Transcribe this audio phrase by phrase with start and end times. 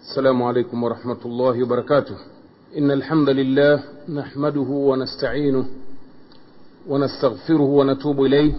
[0.00, 2.16] السلام عليكم ورحمة الله وبركاته.
[2.78, 5.64] إن الحمد لله نحمده ونستعينه
[6.88, 8.52] ونستغفره ونتوب إليه.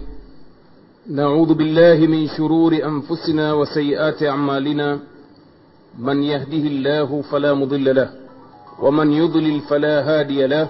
[1.10, 4.98] نعوذ بالله من شرور أنفسنا وسيئات أعمالنا.
[5.98, 8.10] من يهده الله فلا مضل له
[8.80, 10.68] ومن يضلل فلا هادي له.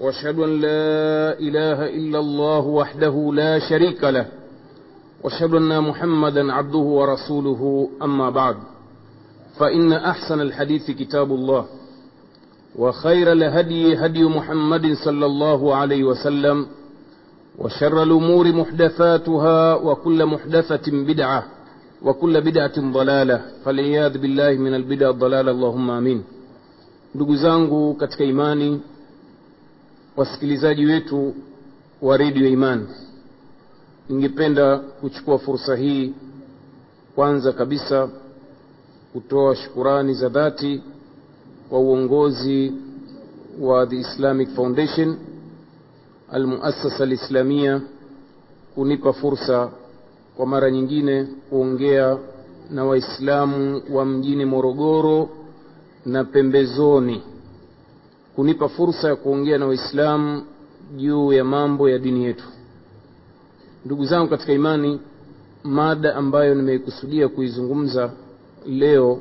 [0.00, 4.26] وأشهد أن لا إله إلا الله وحده لا شريك له.
[5.24, 8.56] وأشهد أن محمدا عبده ورسوله أما بعد.
[9.60, 11.66] فإن أحسن الحديث كتاب الله
[12.78, 16.66] وخير الهدي هدي محمد صلى الله عليه وسلم
[17.58, 21.44] وشر الأمور محدثاتها وكل محدثة بدعة
[22.02, 26.22] وكل بدعة ضلالة فالعياذ بالله من البدع الضلالة اللهم آمين.
[27.14, 28.80] Ndugu zangu katika imani
[30.16, 31.34] wasikilizaji wetu
[32.02, 32.86] wa redio imani
[34.08, 36.12] ningependa kuchukua fursa hii
[39.12, 40.82] kutoa shukurani za dhati
[41.68, 42.72] kwa uongozi
[43.60, 45.16] wa the islamic foundation
[46.32, 47.80] almuasasa alislamia
[48.74, 49.70] kunipa fursa
[50.36, 52.18] kwa mara nyingine kuongea
[52.70, 55.28] na waislamu wa mjini morogoro
[56.06, 57.22] na pembezoni.
[58.36, 60.42] Kunipa fursa ya kuongea na waislamu
[60.96, 62.44] juu ya mambo ya dini yetu.
[63.84, 65.00] Ndugu zangu katika imani
[65.64, 68.12] mada ambayo nimeikusudia kuizungumza
[68.66, 69.20] leo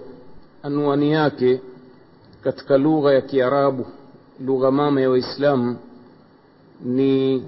[0.64, 1.62] anwani yake
[2.44, 3.86] katika lugha ya kiarabu
[4.46, 5.76] lugha mama ya waislamu
[6.86, 7.44] ni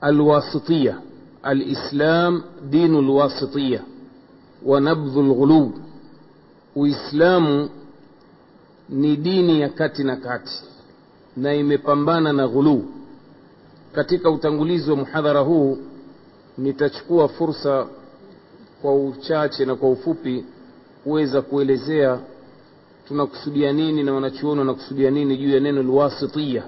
[0.00, 0.96] alwasitiya.
[1.42, 3.82] Alislam dinu lwasitiya
[4.64, 5.72] wa nabdhu lghulub
[6.76, 7.68] uislamu
[8.88, 10.62] ni dini ya kati na kati
[11.36, 12.84] na imepambana na ghuluu.
[13.92, 15.78] Katika utangulizi wa muhadhara huu
[16.58, 17.86] nitachukua fursa
[18.82, 20.44] kwa uchache na kwa ufupi
[21.08, 22.18] kuweza kuelezea
[23.08, 26.62] tunakusudia nini na wanachuoni wanakusudia nini juu ya neno lwasitia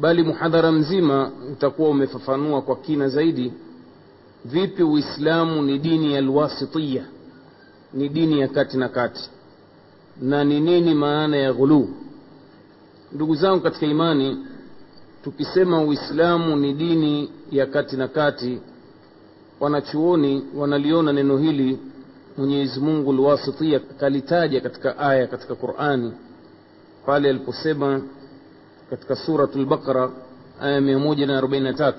[0.00, 3.52] bali muhadhara mzima utakuwa umefafanua kwa kina zaidi
[4.44, 7.04] vipi uislamu ni dini ya lwasitia
[7.94, 9.30] ni dini ya kati na kati
[10.22, 11.88] na ni nini maana ya ghuluu.
[13.12, 14.38] Ndugu zangu katika imani
[15.24, 18.58] tukisema uislamu ni dini ya kati na kati
[19.60, 21.78] wanachuoni wanaliona neno hili
[22.36, 26.12] mwenyezi mungu lwasitia kalitaja katika aya katika qurani
[27.06, 28.00] pale aliposema
[28.90, 30.10] katika suratu lbaqara
[30.60, 31.92] aya 143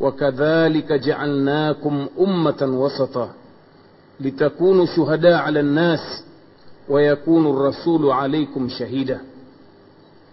[0.00, 3.28] wakadhalika jaalnakum ummatan wasata
[4.20, 6.24] litakunu shuhada ala nnas
[6.88, 9.20] wayakunu rasulu alaikum shahida.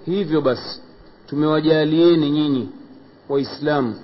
[0.06, 0.82] Hivyo basi
[1.28, 2.70] tumewajalieni nyinyi
[3.30, 3.96] waislamu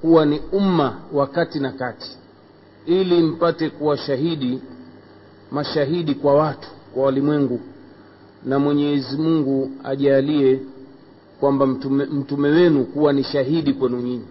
[0.00, 2.10] kuwa ni umma wa kati na kati
[2.86, 4.60] ili mpate kuwa shahidi
[5.50, 7.60] mashahidi kwa watu kwa walimwengu.
[8.44, 10.60] Na mwenyezi mungu ajalie
[11.40, 14.24] kwamba mtume, mtume wenu kuwa ni shahidi kwenu nyinyi.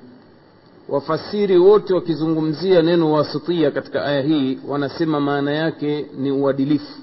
[0.89, 6.99] Wafasiri wote wakizungumzia neno wasitia katika aya hii wanasema maana yake ni uadilifu.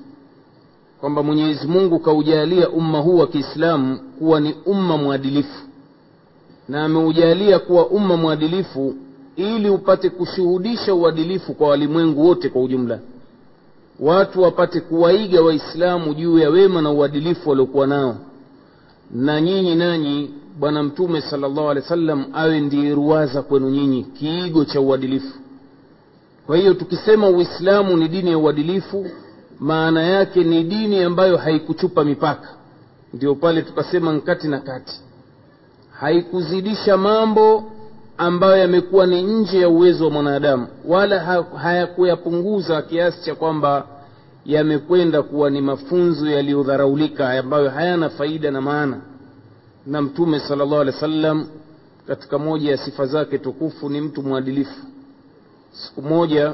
[1.01, 5.65] Kwamba mwenyezi mungu kaujalia umma huu wa kiislamu kuwa ni umma mwadilifu.
[6.69, 8.95] Na ameujalia kuwa umma mwadilifu
[9.41, 12.99] ili upate kushuhudisha uadilifu kwa walimwengu wote kwa ujumla.
[14.01, 18.17] Watu wapate kuwaiga waislamu juu ya wema na uadilifu waliokuwa nao.
[19.11, 24.03] Na nyinyi nanyi bwana mtume sal llah alehi wa sallam awe ndiye ruwaza kwenu nyinyi
[24.05, 25.39] kiigo cha uadilifu.
[26.47, 29.07] Kwa hiyo tukisema uislamu ni dini ya uadilifu
[29.61, 32.49] maana yake ni dini ambayo haikuchupa mipaka.
[33.15, 35.01] Ndio pale tukasema nkati na kati.
[35.91, 37.65] Haikuzidisha mambo
[38.21, 43.87] ambayo yamekuwa ni nje ya uwezo wa mwanadamu wala hayakuyapunguza kiasi cha kwamba
[44.47, 49.01] yamekwenda kuwa ni mafunzo yaliyodharaulika ambayo hayana faida na maana.
[49.87, 51.47] Na mtume sala llahu alehi wa sallam
[52.07, 54.87] katika moja ya sifa zake tukufu ni mtu mwadilifu.
[55.73, 56.53] Siku moja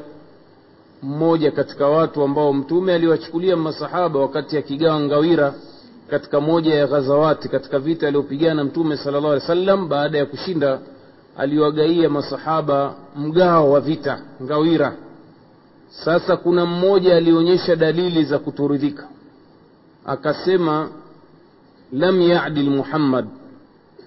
[1.03, 5.55] mmoja katika watu ambao mtume aliwachukulia masahaba wakati akigawa ngawira
[6.11, 10.27] katika moja ya ghazawati katika vita aliyopigana mtume sala llahu alehi wa sallam baada ya
[10.27, 10.79] kushinda
[11.39, 14.97] aliwagaia masahaba mgao wa vita ngawira.
[15.89, 19.09] Sasa kuna mmoja alionyesha dalili za kuturidhika
[20.07, 20.89] akasema
[21.93, 23.27] lam yadil muhammad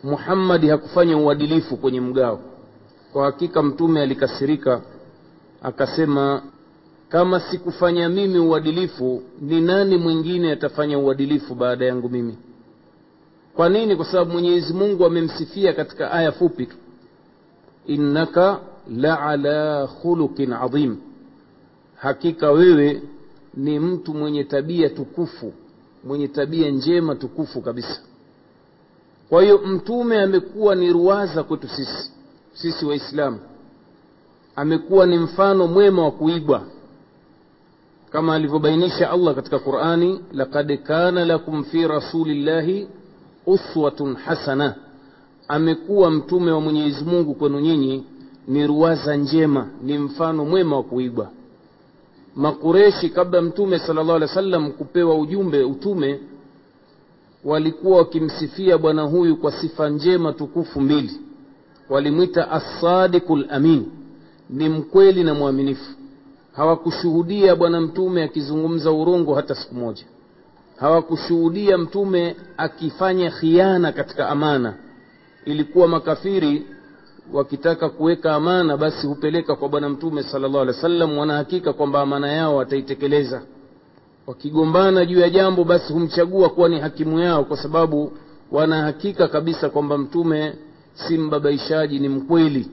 [0.03, 2.39] muhammadi hakufanya uadilifu kwenye mgao.
[3.13, 4.81] Kwa hakika mtume alikasirika.
[5.63, 6.41] Akasema
[7.09, 12.37] kama sikufanya mimi uadilifu ni nani mwingine atafanya uadilifu baada yangu mimi?
[13.55, 13.95] Kwa nini?
[13.95, 16.75] Kwa sababu mwenyezi mungu amemsifia katika aya fupi tu
[17.87, 18.59] innaka
[18.97, 20.97] la ala khuluqin adhim
[21.95, 23.01] hakika wewe
[23.53, 25.53] ni mtu mwenye tabia tukufu
[26.03, 28.01] mwenye tabia njema tukufu kabisa.
[29.29, 32.11] Kwa hiyo mtume amekuwa ni ruwaza kwetu sisi
[32.53, 33.39] sisi waislamu.
[34.55, 36.61] Amekuwa ni mfano mwema wa kuigwa.
[38.11, 42.87] Kama alivyobainisha allah katika qurani laqad kana lakum fi rasulillahi
[43.45, 44.75] uswatun hasana
[45.49, 48.03] amekuwa mtume wa mwenyezi mungu kwenu nyinyi
[48.47, 51.29] ni ruwaza njema ni mfano mwema wa kuigwa.
[52.35, 56.19] Makureshi kabla mtume sala llahu alehi wa sallam kupewa ujumbe utume
[57.43, 61.11] walikuwa wakimsifia bwana huyu kwa sifa njema tukufu mbili.
[61.89, 63.85] Walimwita assadiku lamin
[64.49, 65.93] ni mkweli na mwaminifu.
[66.53, 70.03] Hawakushuhudia bwana mtume akizungumza urongo hata siku moja.
[70.79, 74.73] Hawakushuhudia mtume akifanya khiana katika amana
[75.45, 76.67] ilikuwa makafiri
[77.33, 82.01] wakitaka kuweka amana basi hupeleka kwa bwana mtume sala llahu alehi wa sallam wanahakika kwamba
[82.01, 83.41] amana yao wataitekeleza.
[84.27, 88.11] Wakigombana juu ya jambo basi humchagua kuwa ni hakimu yao kwa sababu
[88.51, 90.53] wanahakika kabisa kwamba mtume
[90.93, 92.67] si mbabaishaji ni mkweli.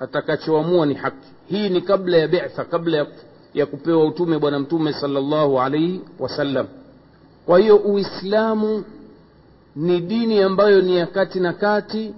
[0.00, 1.28] Atakachoamua ni haki.
[1.48, 3.06] Hii ni kabla ya bitha kabla
[3.54, 6.66] ya, kupewa utume bwana mtume salllahu alaihi wasallam.
[7.46, 8.84] Kwa hiyo uislamu
[9.78, 12.14] ni dini ambayo ni ya kati na kati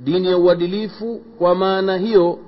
[0.00, 1.20] dini ya uadilifu.
[1.38, 2.38] Kwa maana hiyo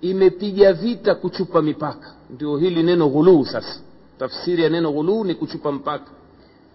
[0.00, 2.14] imepiga vita kuchupa mipaka.
[2.30, 3.80] Ndio hili neno ghuluu sasa.
[4.18, 6.10] Tafsiri ya neno ghuluu ni kuchupa mpaka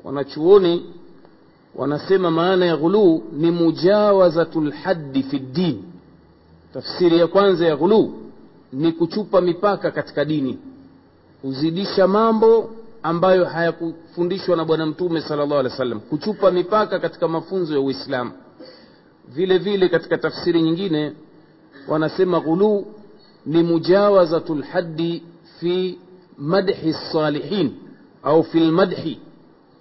[0.04, 0.86] wanachuoni
[1.75, 5.83] wanasema maana ya ghuluu ni mujawazatu lhaddi fi ddin.
[6.74, 8.13] Tafsiri ya kwanza ya ghuluu
[8.74, 10.60] ni kuchupa mipaka katika dini.
[11.42, 12.69] Kuzidisha mambo
[13.03, 18.31] ambayo hayakufundishwa na bwana mtume sala llahu alehi wa kuchupa mipaka katika mafunzo ya uislamu.
[19.27, 21.13] Vile vile katika tafsiri nyingine
[21.88, 22.85] wanasema ghuluu
[23.45, 25.23] ni mujawazatu lhaddi
[25.59, 26.00] fi
[26.38, 27.71] madhi lsalihin
[28.23, 29.19] au fi lmadhi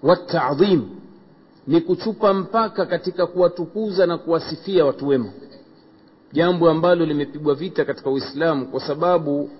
[0.02, 0.82] waltadhim
[1.66, 5.32] ni kuchupa mpaka katika kuwatukuza na kuwasifia watu wema.
[6.32, 9.50] Jambo ambalo limepigwa vita katika uislamu kwa sababu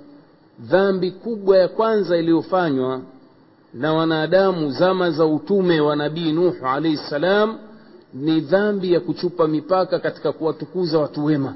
[0.61, 3.01] dhambi kubwa ya kwanza iliyofanywa
[3.75, 7.59] na wanadamu zama za utume wa nabii nuhu alaihi ssalam
[8.15, 11.55] ni dhambi ya kuchupa mipaka katika kuwatukuza watu wema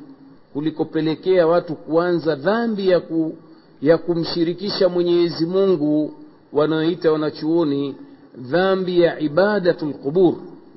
[0.52, 3.36] kulikopelekea watu kuanza dhambi ya, ku,
[3.82, 6.12] ya kumshirikisha mwenyezi mungu
[6.52, 7.94] wanaoita wanachuoni
[8.38, 10.34] dhambi ya ibadatu lqubur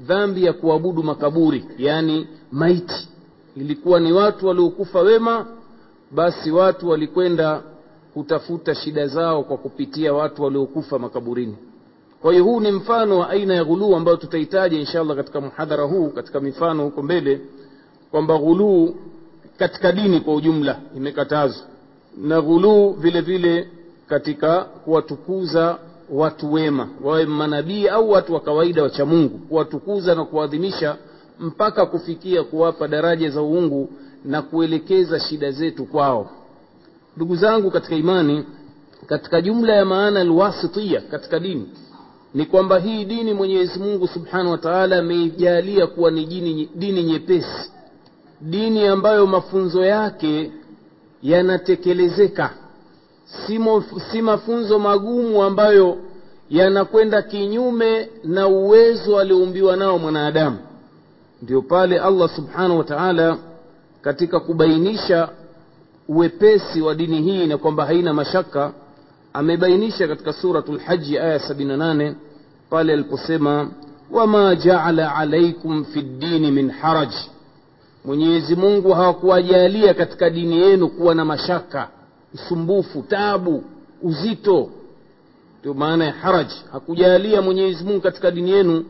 [0.07, 3.07] dhambi ya kuabudu makaburi yaani maiti.
[3.55, 5.45] Ilikuwa ni watu waliokufa wema
[6.11, 7.61] basi watu walikwenda
[8.13, 11.55] kutafuta shida zao kwa kupitia watu waliokufa makaburini.
[12.21, 16.09] Kwa hiyo huu ni mfano wa aina ya ghuluu ambayo tutahitaji inshallah katika muhadhara huu
[16.09, 17.41] katika mifano huko mbele
[18.11, 18.95] kwamba ghuluu
[19.57, 21.63] katika dini kwa ujumla imekatazwa.
[22.17, 23.67] Na ghuluu vile vile
[24.07, 25.77] katika kuwatukuza
[26.11, 30.95] watu wema wawe manabii au watu wa kawaida wacha mungu kuwatukuza na kuwaadhimisha
[31.39, 33.89] mpaka kufikia kuwapa daraja za uungu
[34.25, 36.29] na kuelekeza shida zetu kwao
[37.19, 38.45] ndugu zangu katika imani
[39.07, 41.69] katika jumla ya maana alwasitia katika dini
[42.33, 47.71] ni kwamba hii dini mwenyezi mungu subhanahu wa taala ameijalia kuwa ni dini, dini nyepesi.
[48.41, 50.51] Dini ambayo mafunzo yake
[51.23, 52.49] yanatekelezeka.
[53.47, 53.59] Si,
[54.11, 55.97] si mafunzo magumu ambayo
[56.49, 60.57] yanakwenda kinyume na uwezo alioumbiwa nao mwanadamu.
[61.41, 63.37] Ndio pale allah subhanahu wa taala
[64.01, 65.29] katika kubainisha
[66.13, 68.71] uwepesi wa dini hii na kwamba haina mashaka
[69.33, 72.13] amebainisha katika suratu lhaji aya 78
[72.69, 73.69] pale aliposema
[74.11, 77.09] wama jaala alaikum fi ddini min haraj.
[78.05, 81.89] Mwenyezi mungu hawakuwajalia katika dini yenu kuwa na mashaka
[82.33, 83.63] usumbufu tabu
[84.01, 84.69] uzito.
[85.59, 88.85] Ndio maana ya haraj hakujalia mwenyezi mungu katika dini yenu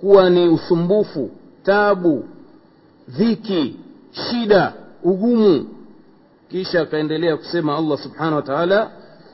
[0.00, 1.30] kuwa ni usumbufu
[1.62, 2.24] tabu
[3.08, 3.76] dhiki
[4.12, 4.72] shida
[5.02, 5.66] ugumu
[6.50, 8.90] kisha akaendelea kusema allah subhanahu wa taala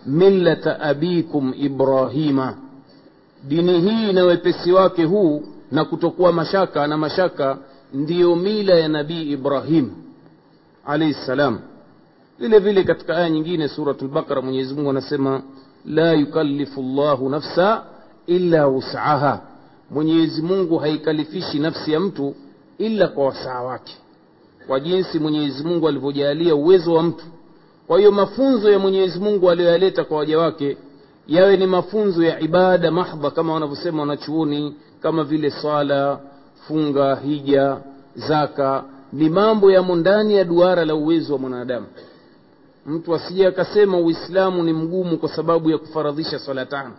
[0.07, 2.57] millata abikum ibrahima
[3.49, 5.43] dini hii na wepesi wake huu
[5.73, 7.59] na kutokuwa mashaka na mashaka
[7.95, 9.91] ndiyo mila ya nabii ibrahim
[10.87, 11.59] alaihi ssalam
[12.39, 15.43] vile vile katika aya nyingine suratu lbaqara mwenyezi mungu anasema
[15.85, 17.83] la yukallifu llahu nafsa
[18.27, 19.41] illa wusaha
[19.91, 22.35] mwenyezi mungu haikalifishi nafsi ya mtu
[22.79, 23.97] ila kwa wasaa wake
[24.67, 27.25] kwa jinsi mwenyezi mungu alivyojalia uwezo wa mtu.
[27.87, 30.77] Kwa hiyo mafunzo ya mwenyezi mungu aliyoyaleta kwa waja wake
[31.29, 36.19] yawe ni mafunzo ya ibada mahdha kama wanavyosema wanachuoni kama vile swala
[36.69, 37.77] funga hija
[38.15, 41.87] zaka ni mambo yamo ndani ya duara la uwezo wa mwanadamu.
[42.87, 46.93] Mtu asije akasema uislamu ni mgumu kwa sababu ya kufaradhisha swala tano.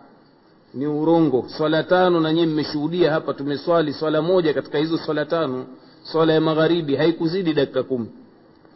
[0.73, 1.45] Ni urongo.
[1.57, 5.65] Swala tano na nyie mmeshuhudia hapa tumeswali swala moja katika hizo swala tano
[6.11, 8.07] swala ya magharibi haikuzidi dakika kumi.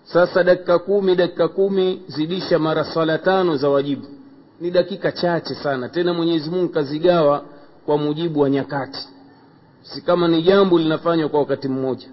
[0.03, 4.05] Sasa dakika kumi dakika kumi zidisha mara swala tano za wajibu.
[4.62, 5.89] Ni dakika chache sana.
[5.89, 7.43] Tena mwenyezi mungu kazigawa
[7.86, 9.07] kwa mujibu wa nyakati.
[9.81, 12.07] Si kama ni jambo linafanywa kwa wakati mmoja.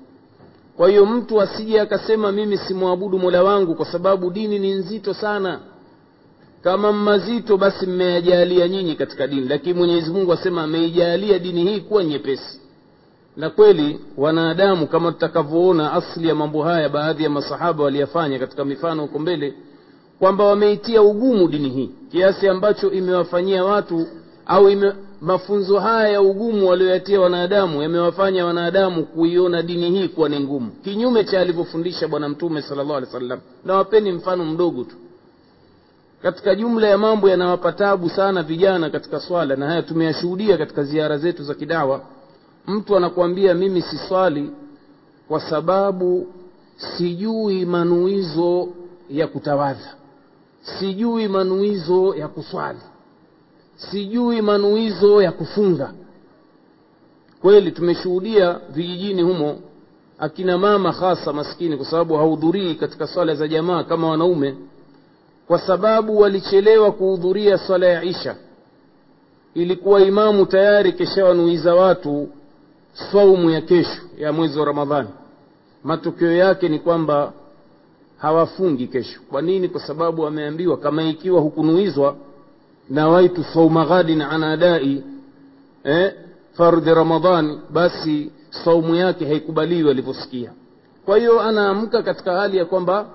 [0.76, 5.60] Kwa hiyo mtu asije akasema mimi simwabudu mola wangu kwa sababu dini ni nzito sana.
[6.62, 9.48] Kama mmazito basi mmeyajalia nyinyi katika dini.
[9.48, 12.60] Lakini mwenyezi mungu asema ameijalia dini hii kuwa nyepesi
[13.36, 19.02] na kweli wanadamu kama tutakavyoona asli ya mambo haya baadhi ya masahaba waliyafanya katika mifano
[19.02, 19.54] huko mbele
[20.18, 24.06] kwamba wameitia ugumu dini hii kiasi ambacho imewafanyia watu
[24.46, 30.40] au ime, mafunzo haya ya ugumu walioyatia wanadamu yamewafanya wanadamu kuiona dini hii kuwa ni
[30.40, 30.70] ngumu.
[30.84, 34.96] Kinyume cha alivyofundisha bwana mtume sala llahu alehi wa sallam na wapeni mfano mdogo tu.
[36.22, 41.18] Katika jumla ya mambo yanawapa tabu sana vijana katika swala na haya tumeyashuhudia katika ziara
[41.18, 42.00] zetu za kidawa
[42.66, 44.50] mtu anakuambia mimi siswali
[45.28, 46.26] kwa sababu
[46.76, 48.68] sijui manuizo
[49.10, 49.94] ya kutawadha.
[50.62, 52.78] Sijui manuizo ya kuswali.
[53.76, 55.92] Sijui manuizo ya kufunga.
[57.42, 59.58] Kweli tumeshuhudia vijijini humo
[60.18, 64.54] akina mama hasa maskini kwa sababu hahudhurii katika swala za jamaa kama wanaume
[65.46, 68.36] kwa sababu walichelewa kuhudhuria swala ya isha.
[69.54, 72.28] Ilikuwa imamu tayari keshawanuiza watu
[73.12, 75.08] saumu ya kesho ya mwezi wa ramadhani.
[75.84, 77.32] Matokeo yake ni kwamba
[78.18, 79.20] hawafungi kesho.
[79.30, 79.68] Kwa nini?
[79.68, 82.16] Kwa sababu wameambiwa kama ikiwa hukunuizwa
[82.90, 85.02] nawaitu sauma ghadin an adai
[85.84, 86.12] eh,
[86.52, 88.30] fardhi ramadhani basi
[88.64, 90.52] saumu yake haikubaliwi alivyosikia.
[91.04, 93.06] Kwa hiyo anaamka katika hali ya kwamba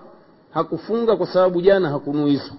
[0.53, 2.55] hakufunga kwa sababu jana hakunuizwa.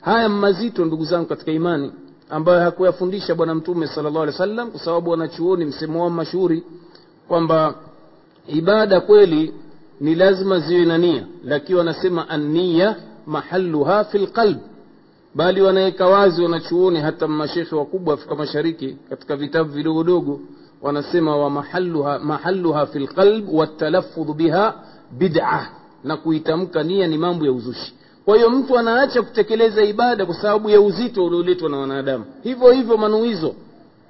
[0.00, 1.92] Haya mazito ndugu zangu katika imani
[2.30, 6.64] ambayo hakuyafundisha bwana mtume sala llahu alih wa kwa sababu wanachuoni msemo wao mashuhuri
[7.28, 7.74] kwamba
[8.48, 9.54] ibada kweli
[10.00, 11.26] ni lazima ziwe na nia.
[11.44, 14.58] Lakini wanasema anniya mahaluha fi lqalb
[15.34, 20.40] bali wanaweka wazi wanachuoni hata mashekhe wakubwa afrika mashariki katika vitabu vidogodogo
[20.82, 24.74] wanasema wa mahaluha, mahaluha fi lqalb watalafudhu biha
[25.18, 25.68] bid'a
[26.04, 27.94] na kuitamka nia ni mambo ya uzushi
[28.26, 32.24] kwa hiyo mtu anaacha kutekeleza ibada kwa sababu ya uzito ulioletwa na wanadamu.
[32.42, 33.54] Hivyo hivyo manuizo.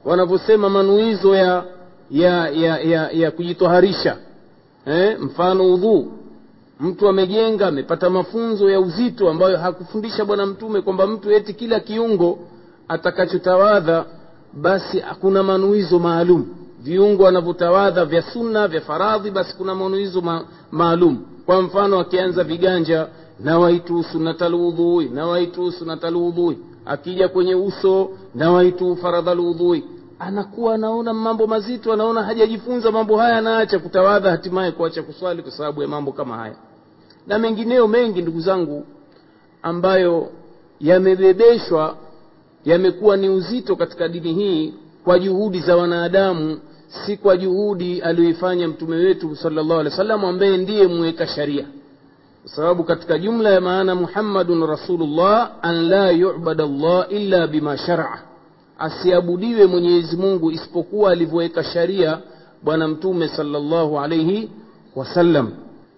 [0.04, 1.64] Wanavyosema manuizo ya
[2.11, 4.16] ya ya ya, ya kujitoharisha.
[4.87, 6.12] Eh, mfano udhuu
[6.80, 12.38] mtu amejenga amepata mafunzo ya uzito ambayo hakufundisha bwana mtume kwamba mtu eti kila kiungo
[12.88, 14.04] atakachotawadha
[14.52, 16.46] basi kuna manuizo maalum.
[16.82, 21.18] Viungo anavyotawadha vya sunna vya faradhi basi kuna manuizo ma, maalum.
[21.46, 23.06] Kwa mfano akianza viganja
[23.40, 29.85] nawaitu sunataludhui nawaitu sunataludhui akija kwenye uso nawaitu faradhaludhui
[30.19, 35.83] anakuwa anaona mambo mazito anaona hajajifunza mambo haya anaacha kutawadha hatimaye kuacha kuswali kwa sababu
[35.83, 36.57] ya mambo kama haya.
[37.26, 38.87] Na mengineyo mengi ndugu zangu
[39.62, 40.28] ambayo
[40.81, 41.97] yamebebeshwa
[42.64, 44.75] yamekuwa ni uzito katika dini hii
[45.05, 50.87] kwa juhudi za wanadamu si kwa juhudi aliyoifanya mtume wetu salllahu alehi wa ambaye ndiye
[50.87, 51.66] mweka sharia
[52.47, 58.19] kwa sababu katika jumla ya maana muhammadun rasulullah an la yubada llah illa bima sharaa.
[58.79, 62.19] Asiabudiwe mwenyezi mungu isipokuwa alivyoweka sharia
[62.62, 64.50] bwana mtume salllahu alaihi
[64.97, 65.50] wasallam.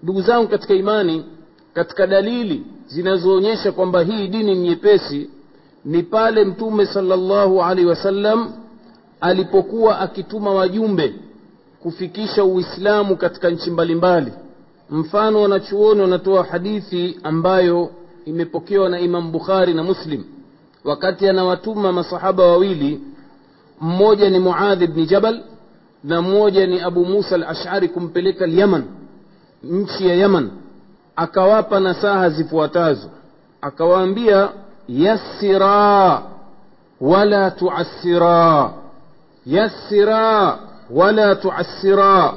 [0.03, 1.25] Ndugu zangu katika imani
[1.75, 5.31] katika dalili zinazoonyesha kwamba hii dini ni nyepesi
[5.85, 8.53] ni pale mtume salllahu alaihi wasallam
[9.21, 11.15] alipokuwa akituma wajumbe
[11.83, 14.33] kufikisha uislamu katika nchi mbalimbali
[14.91, 17.91] mfano wanachuoni wanatoa hadithi ambayo
[18.25, 20.25] imepokewa na imam bukhari na muslim.
[20.85, 23.01] Wakati anawatuma masahaba wawili
[23.81, 25.41] mmoja ni muadhi bni jabal
[26.05, 28.85] na mmoja ni abu musa al ashari kumpeleka lyaman
[29.63, 30.51] nchi ya yaman.
[31.17, 33.11] Akawapa nasaha zifuatazo.
[33.61, 34.49] Akawaambia
[34.89, 36.23] yassira
[37.01, 38.71] wala tuassira.
[39.47, 40.59] Yassira
[40.91, 42.33] wala tuassira.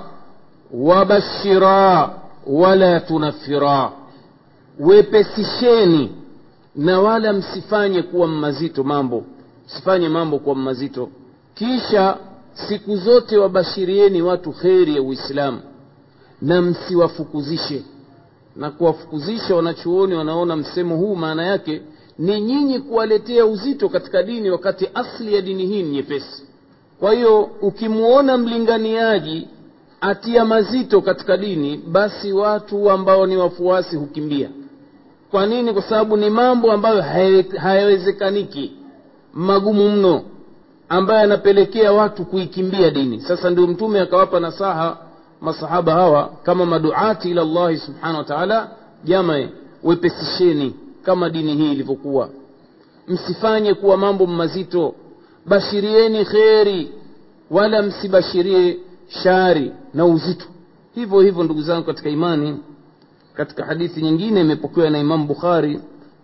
[0.73, 2.09] Wabashira
[2.47, 3.91] wala tunafira.
[4.79, 6.11] Wepesisheni
[6.75, 9.23] na wala msifanye kuwa mazito mambo.
[9.65, 11.09] Msifanye mambo kuwa mazito.
[11.55, 12.17] Kisha
[12.53, 15.59] siku zote wabashirieni watu kheri ya uislamu
[16.41, 17.83] na msiwafukuzishe.
[18.55, 21.81] Na kuwafukuzisha wanachuoni wanaona msemo huu maana yake
[22.19, 26.43] ni nyinyi kuwaletea uzito katika dini wakati asli ya dini hii ni nyepesi.
[26.99, 29.47] Kwa hiyo ukimwona mlinganiaji
[30.01, 34.49] atia mazito katika dini basi watu ambao ni wafuasi hukimbia.
[35.31, 35.73] Kwa nini?
[35.73, 37.01] Kwa sababu ni mambo ambayo
[37.57, 38.71] hayawezekaniki
[39.33, 40.21] magumu mno
[40.89, 43.21] ambayo yanapelekea watu kuikimbia dini.
[43.21, 44.97] Sasa ndio mtume akawapa nasaha
[45.41, 48.69] masahaba hawa kama maduati ila llahi subhanahu wa taala
[49.03, 49.47] jama
[49.83, 52.29] wepesisheni kama dini hii ilivyokuwa.
[53.07, 54.95] Msifanye kuwa mambo mazito.
[55.45, 56.91] Bashirieni kheri
[57.51, 58.77] wala msibashirie
[59.23, 60.45] shari na uzito.
[60.95, 62.57] Hivyo hivyo ndugu zangu katika imani
[63.33, 65.79] katika hadithi nyingine imepokewa na imamu bukhari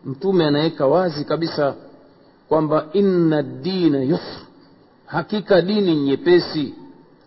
[0.06, 1.76] mtume anaweka wazi kabisa
[2.50, 4.40] kwamba inna dina yusr.
[5.06, 6.74] Hakika dini nyepesi.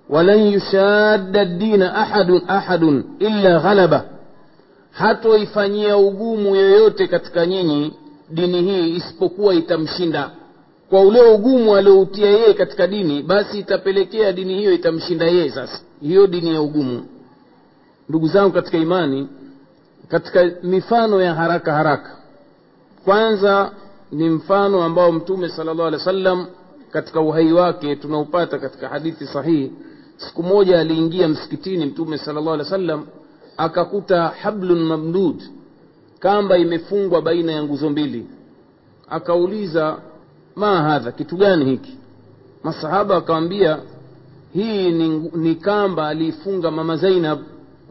[0.09, 4.05] Walan yushadda dina ahadun ahadun illa ghalaba.
[4.91, 7.93] Hatoifanyia ugumu yoyote katika nyinyi
[8.31, 10.31] dini hii isipokuwa itamshinda
[10.91, 15.81] kwa ule ugumu alioutia yeye katika dini basi itapelekea dini hiyo itamshinda yeye sasa.
[16.03, 17.07] Hiyo dini ya ugumu.
[18.09, 19.29] Ndugu zangu katika imani
[20.09, 22.17] katika mifano ya haraka haraka.
[23.05, 23.73] Kwanza
[24.13, 26.47] ni mfano ambao mtume sala llahu alehi wa sallam
[26.91, 29.73] katika uhai wake tunaupata katika hadithi sahihi.
[30.17, 33.07] Siku moja aliingia msikitini mtume sala llahu alehi wa sallam
[33.57, 35.43] akakuta hablun mamdud
[36.19, 38.27] kamba imefungwa baina ya nguzo mbili.
[39.09, 39.97] Akauliza
[40.57, 41.97] ma hadha kitu gani hiki?
[42.63, 43.79] Masahaba akawambia
[44.53, 47.39] hii ni, ni kamba aliifunga mama zainab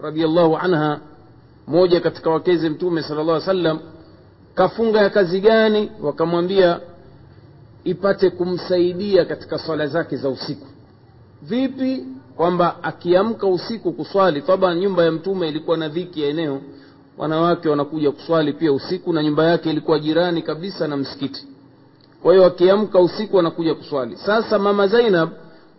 [0.02, 1.00] radiallahu anha
[1.68, 3.80] moja katika wakeze mtume sala llah sallam
[4.56, 5.92] kafunga ya kazi gani?
[6.02, 6.80] Wakamwambia
[7.84, 10.68] ipate kumsaidia katika swala zake za usiku.
[11.42, 12.06] Vipi?
[12.36, 16.62] Kwamba akiamka usiku kuswali taba nyumba ya mtume ilikuwa na dhiki ya eneo
[17.18, 21.48] wanawake wanakuja kuswali pia usiku na nyumba yake ilikuwa jirani kabisa na msikiti
[22.24, 24.18] kwa hiyo akiamka usiku anakuja kuswali.
[24.18, 25.30] Sasa mama zainab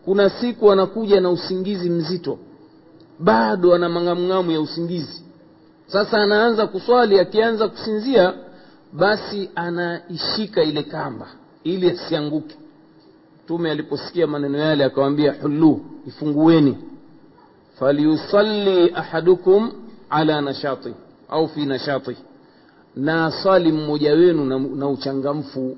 [0.05, 2.39] kuna siku anakuja na usingizi mzito.
[3.19, 5.23] Bado ana mang'amng'amu ya usingizi.
[5.87, 8.35] Sasa anaanza kuswali akianza kusinzia
[8.93, 11.27] basi anaishika ile kamba
[11.65, 12.57] ili asianguke.
[13.45, 16.77] Mtume aliposikia maneno yale akawambia hulu ifungueni.
[17.79, 19.73] Falyusalli ahadukum
[20.11, 20.95] ala nashati
[21.29, 22.17] au fi nashati.
[22.97, 25.77] Na swali mmoja wenu na, na uchangamfu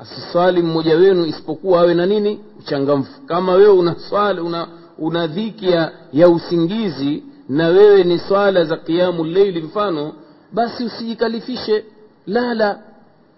[0.00, 2.40] asiswali mmoja wenu isipokuwa awe na nini?
[2.58, 3.20] Uchangamfu.
[3.26, 8.76] Kama wewe una swali una, una dhiki ya, ya usingizi na wewe ni swala za
[8.76, 10.12] qiamu leili mfano
[10.52, 11.84] basi usijikalifishe.
[12.26, 12.78] Lala.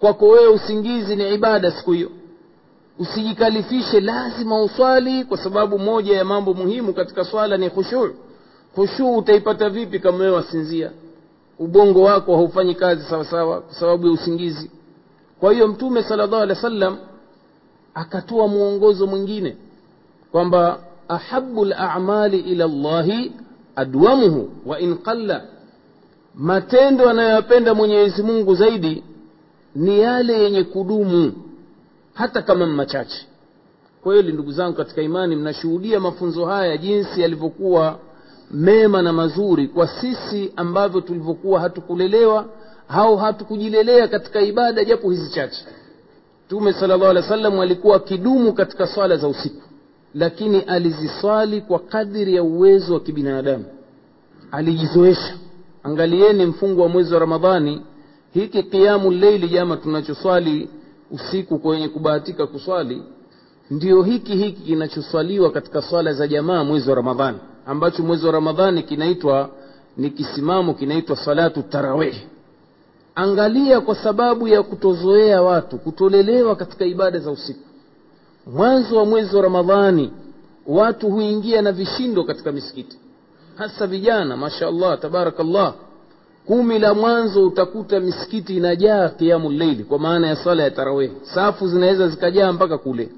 [0.00, 2.10] Kwako wewe usingizi ni ibada siku hiyo.
[2.98, 8.08] Usijikalifishe lazima uswali kwa sababu moja ya mambo muhimu katika swala ni khushuu
[8.74, 10.90] khushuu utaipata vipi kama wewe wasinzia?
[11.58, 14.70] Ubongo wako haufanyi kazi sawasawa kwa sababu ya usingizi
[15.40, 16.96] kwa hiyo mtume sala llahu alehi wa sallam
[17.94, 19.56] akatoa mwongozo mwingine
[20.32, 23.32] kwamba ahabu lamali ila llahi
[23.76, 25.44] adwamuhu wa in qalla.
[26.34, 29.04] Matendo anayoyapenda mwenyezi mungu zaidi
[29.74, 31.32] ni yale yenye kudumu
[32.14, 33.26] hata kama machache.
[34.02, 37.98] Kweli ndugu zangu katika imani mnashuhudia mafunzo haya jinsi yalivyokuwa
[38.50, 42.44] mema na mazuri kwa sisi ambavyo tulivyokuwa hatukulelewa
[42.88, 45.64] au hatukujilelea katika ibada japo hizi chache.
[46.46, 49.62] Mtume sala alikuwa akidumu katika swala za usiku
[50.14, 53.64] lakini aliziswali kwa kadiri ya uwezo wa kibinadamu.
[54.52, 55.34] Alijizoesha.
[55.82, 57.82] Angalieni mfungo wa mwezi wa ramadhani
[58.34, 60.68] hiki qiamu leili jama tunachoswali
[61.10, 63.02] usiku kwenye kubahatika kuswali
[63.70, 68.82] ndio hiki hiki kinachoswaliwa katika swala za jamaa mwezi wa ramadhani ambacho mwezi wa ramadhani
[68.82, 69.50] kinaitwa
[69.96, 72.14] ni kisimamo kinaitwa salatu tarawih
[73.14, 77.60] angalia kwa sababu ya kutozoea watu kutolelewa katika ibada za usiku.
[78.46, 80.10] Mwanzo wa mwezi wa ramadhani
[80.66, 82.98] watu huingia na vishindo katika misikiti.
[83.54, 85.74] Hasa vijana masha allah tabarakallah.
[86.46, 91.68] Kumi la mwanzo utakuta misikiti inajaa kiamu leili kwa maana ya sala ya tarawehi safu
[91.68, 93.08] zinaweza zikajaa mpaka kule.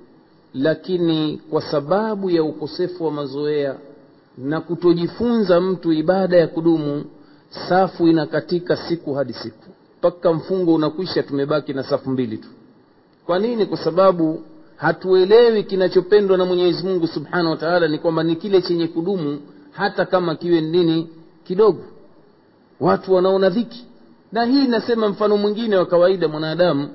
[0.55, 3.75] Lakini kwa sababu ya ukosefu wa mazoea
[4.39, 7.05] na kutojifunza mtu ibada ya kudumu
[7.69, 9.65] safu inakatika siku hadi siku
[9.99, 12.49] mpaka mfungo unakwisha tumebaki na safu mbili tu.
[13.27, 13.67] Kwa nini?
[13.67, 14.43] Kwa sababu
[14.77, 19.39] hatuelewi kinachopendwa na mwenyezi mungu subhanahu wa taala ni kwamba ni kile chenye kudumu
[19.71, 21.09] hata kama kiwe nini?
[21.45, 21.81] Kidogo.
[22.81, 23.87] Watu wanaona dhiki.
[24.33, 26.89] Na hii nasema mfano mwingine wa kawaida mwanadamu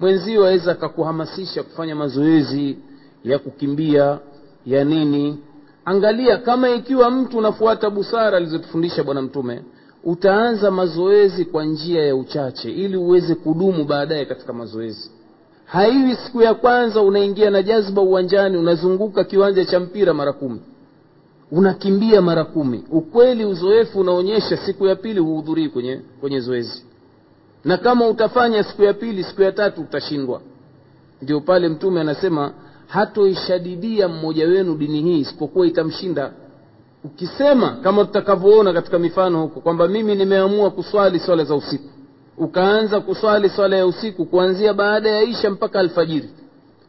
[0.00, 2.78] mwenzio aweza akakuhamasisha kufanya mazoezi
[3.24, 4.18] ya kukimbia
[4.66, 5.38] ya nini?
[5.84, 9.62] Angalia kama ikiwa mtu unafuata busara alizotufundisha bwana mtume
[10.04, 15.10] utaanza mazoezi kwa njia ya uchache ili uweze kudumu baadaye katika mazoezi.
[15.64, 20.60] Haiwi siku ya kwanza unaingia na jazba uwanjani unazunguka kiwanja cha mpira mara kumi.
[21.52, 22.84] Unakimbia mara kumi.
[22.90, 26.84] Ukweli uzoefu unaonyesha siku ya pili huhudhurii kwenye, kwenye zoezi.
[27.64, 30.40] Na kama utafanya siku ya pili siku ya tatu utashindwa.
[31.22, 32.52] Ndio pale mtume anasema
[32.86, 36.32] hatoishadidia mmoja wenu dini hii isipokuwa itamshinda
[37.04, 41.88] ukisema kama tutakavyoona katika mifano huko kwamba mimi nimeamua kuswali swala za usiku.
[42.38, 46.28] Ukaanza kuswali swala ya usiku kuanzia baada ya isha mpaka alfajiri.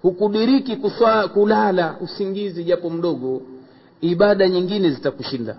[0.02, 3.42] Hukudiriki kuswa, kulala usingizi japo mdogo
[4.02, 5.58] ibada nyingine zitakushinda.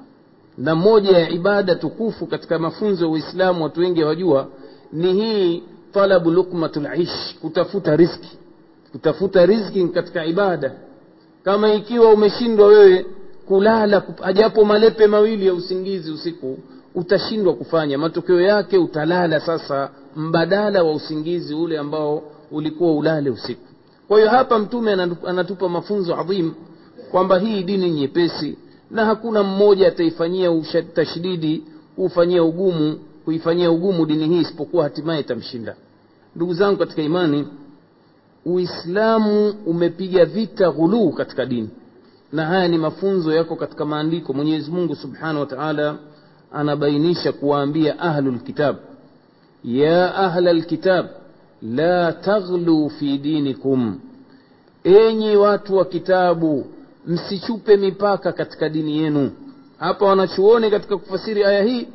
[0.58, 4.46] Na moja ya ibada tukufu katika mafunzo ya uislamu watu wengi hawajua
[4.92, 6.88] ni hii talabu lukmatul
[7.40, 8.38] kutafuta riski
[8.92, 10.72] kutafuta riziki katika ibada.
[11.44, 13.06] Kama ikiwa umeshindwa wewe
[13.50, 14.02] kulala
[14.34, 16.58] japo malepe mawili ya usingizi usiku
[16.94, 17.98] utashindwa kufanya.
[17.98, 23.62] Matokeo yake utalala sasa mbadala wa usingizi ule ambao ulikuwa ulale usiku.
[24.08, 24.92] Kwa hiyo hapa mtume
[25.26, 26.52] anatupa mafunzo adhim
[27.10, 28.58] kwamba hii dini nyepesi
[28.90, 30.50] na hakuna mmoja ataifanyia
[30.94, 31.64] tashdidi
[31.96, 35.76] kuufanyia ugumu kuifanyia ugumu dini hii isipokuwa hatimaye itamshinda.
[36.36, 37.48] Ndugu zangu katika imani
[38.46, 41.68] uislamu umepiga vita ghuluu katika dini
[42.32, 44.32] na haya ni mafunzo yako katika maandiko.
[44.32, 45.94] Mwenyezi mungu subhanahu wa taala
[46.52, 48.76] anabainisha kuwaambia ahlu lkitab
[49.64, 51.06] ya ahla lkitab
[51.62, 54.00] la taghlu fi dinikum.
[54.84, 56.66] Enyi watu wa kitabu
[57.06, 59.30] msichupe mipaka katika dini yenu.
[59.78, 61.88] Hapa wanachuoni katika kufasiri aya hii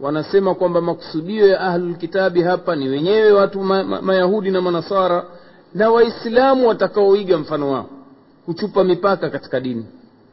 [0.00, 5.24] wanasema kwamba makusudio ya ahlulkitabi hapa ni wenyewe watu ma, ma, mayahudi na manasara
[5.74, 7.86] na waislamu watakaoiga mfano wao
[8.46, 9.86] kuchupa mipaka katika dini.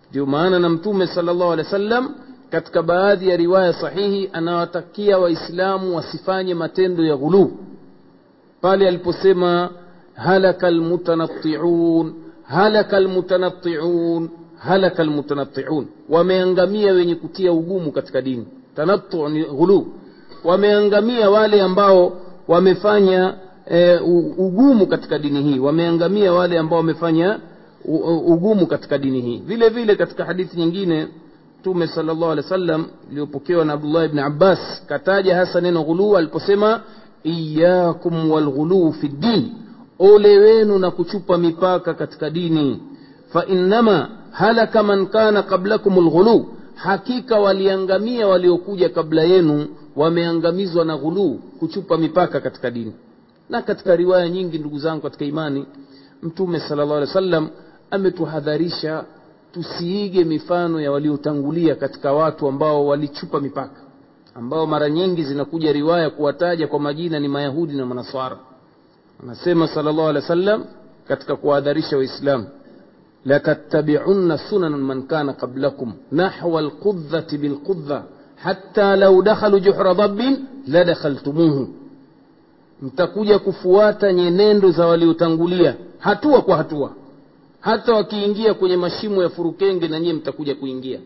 [0.09, 2.15] Ndio maana na mtume sala llahu alehi wa sallam
[2.49, 7.51] katika baadhi ya riwaya sahihi anawatakia waislamu wasifanye matendo ya ghuluu.
[8.61, 9.69] Pale aliposema
[10.13, 18.47] halaka almutanatiun halaka almutanatiun halaka almutanatiun wameangamia wenye kutia ugumu katika dini.
[18.75, 19.87] Tanatu ni ghuluu.
[20.43, 23.33] Wameangamia wale ambao wamefanya
[23.71, 23.97] e,
[24.37, 25.59] ugumu katika dini hii.
[25.59, 27.39] Wameangamia wale ambao wamefanya
[28.25, 29.37] ugumu katika dini hii.
[29.45, 31.07] Vile vile katika hadithi nyingine
[31.59, 36.17] mtume sala llahu alehi wa sallam iliyopokewa na abdullah ibni abbas kataja hasa neno ghuluu
[36.17, 36.81] aliposema
[37.23, 39.51] iyakum walghuluu fi ddin.
[39.99, 42.81] Ole wenu na kuchupa mipaka katika dini.
[43.33, 51.97] Fainnama halaka man kana qablakum lghuluu hakika waliangamia waliokuja kabla yenu wameangamizwa na ghuluu kuchupa
[51.97, 52.93] mipaka katika dini.
[53.49, 55.65] Na katika riwaya nyingi ndugu zangu katika imani
[56.23, 57.49] mtume sala llahu alehi wa sallam
[57.91, 59.03] ametuhadharisha
[59.53, 63.81] tusiige mifano ya waliotangulia katika watu ambao walichupa mipaka
[64.35, 68.37] ambao mara nyingi zinakuja riwaya kuwataja kwa majina ni mayahudi na manaswara.
[69.23, 70.65] Anasema sala llahu alehi wa sallam
[71.07, 72.45] katika kuwahadharisha waislamu
[73.25, 78.03] latattabiunna sunan man kana qablakum nahwa lqudhati bilqudha
[78.35, 81.67] hatta lau dakhalu juhra dhabbin ladakhaltumuhu
[82.81, 86.91] mtakuja kufuata nyenendo za waliotangulia hatua kwa hatua
[87.61, 90.99] hata wakiingia kwenye mashimo ya furukenge na nyie mtakuja kuingia.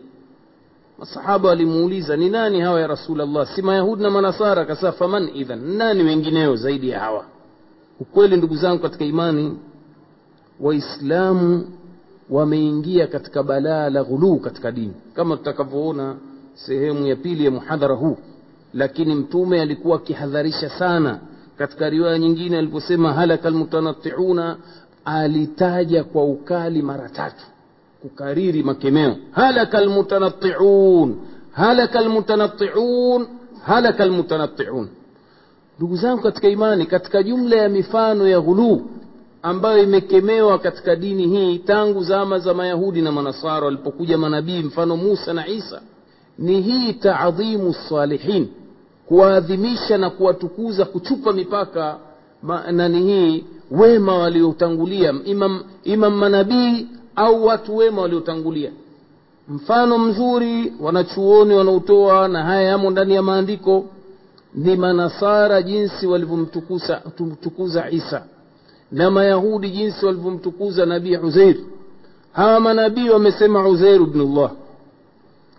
[0.98, 4.62] Masahaba walimuuliza ni nani hawa ya rasulllah si mayahudi na manasara?
[4.62, 5.76] Akasema faman idhan.
[5.76, 7.24] Nani wengineo zaidi ya hawa?
[8.00, 9.58] Ukweli ndugu zangu katika imani
[10.60, 11.68] waislamu
[12.30, 14.94] wameingia katika balaa la ghuluu katika dini.
[15.14, 16.16] Kama tutakavyoona
[16.54, 18.16] sehemu ya pili ya muhadhara huu.
[18.74, 21.20] Lakini mtume alikuwa akihadharisha sana.
[21.58, 24.56] Katika riwaya nyingine aliposema halaka almutanatiuna
[25.06, 27.44] alitaja kwa ukali mara tatu
[28.02, 29.16] kukariri makemeo.
[29.30, 31.16] Halaka almutanatiun
[31.52, 33.26] halaka almutanatiun
[33.62, 34.88] halaka almutanatiun
[35.78, 38.82] ndugu zangu katika imani katika jumla ya mifano ya ghuluu
[39.42, 45.32] ambayo imekemewa katika dini hii tangu zama za mayahudi na manasara walipokuja manabii mfano musa
[45.34, 45.80] na isa
[46.38, 48.48] ni hii taadhimu salihin
[49.06, 51.96] kuwaadhimisha na kuwatukuza kuchupa mipaka
[52.72, 58.70] nani hii wema waliotangulia imam, imam manabii au watu wema waliotangulia.
[59.48, 63.84] Mfano mzuri wanachuoni wanaotoa na haya yamo ndani ya maandiko
[64.54, 68.24] ni manasara jinsi walivyomtukuza isa
[68.92, 71.56] na mayahudi jinsi walivyomtukuza nabii uzeir
[72.32, 74.50] hawa manabii wamesema uzeir bnullah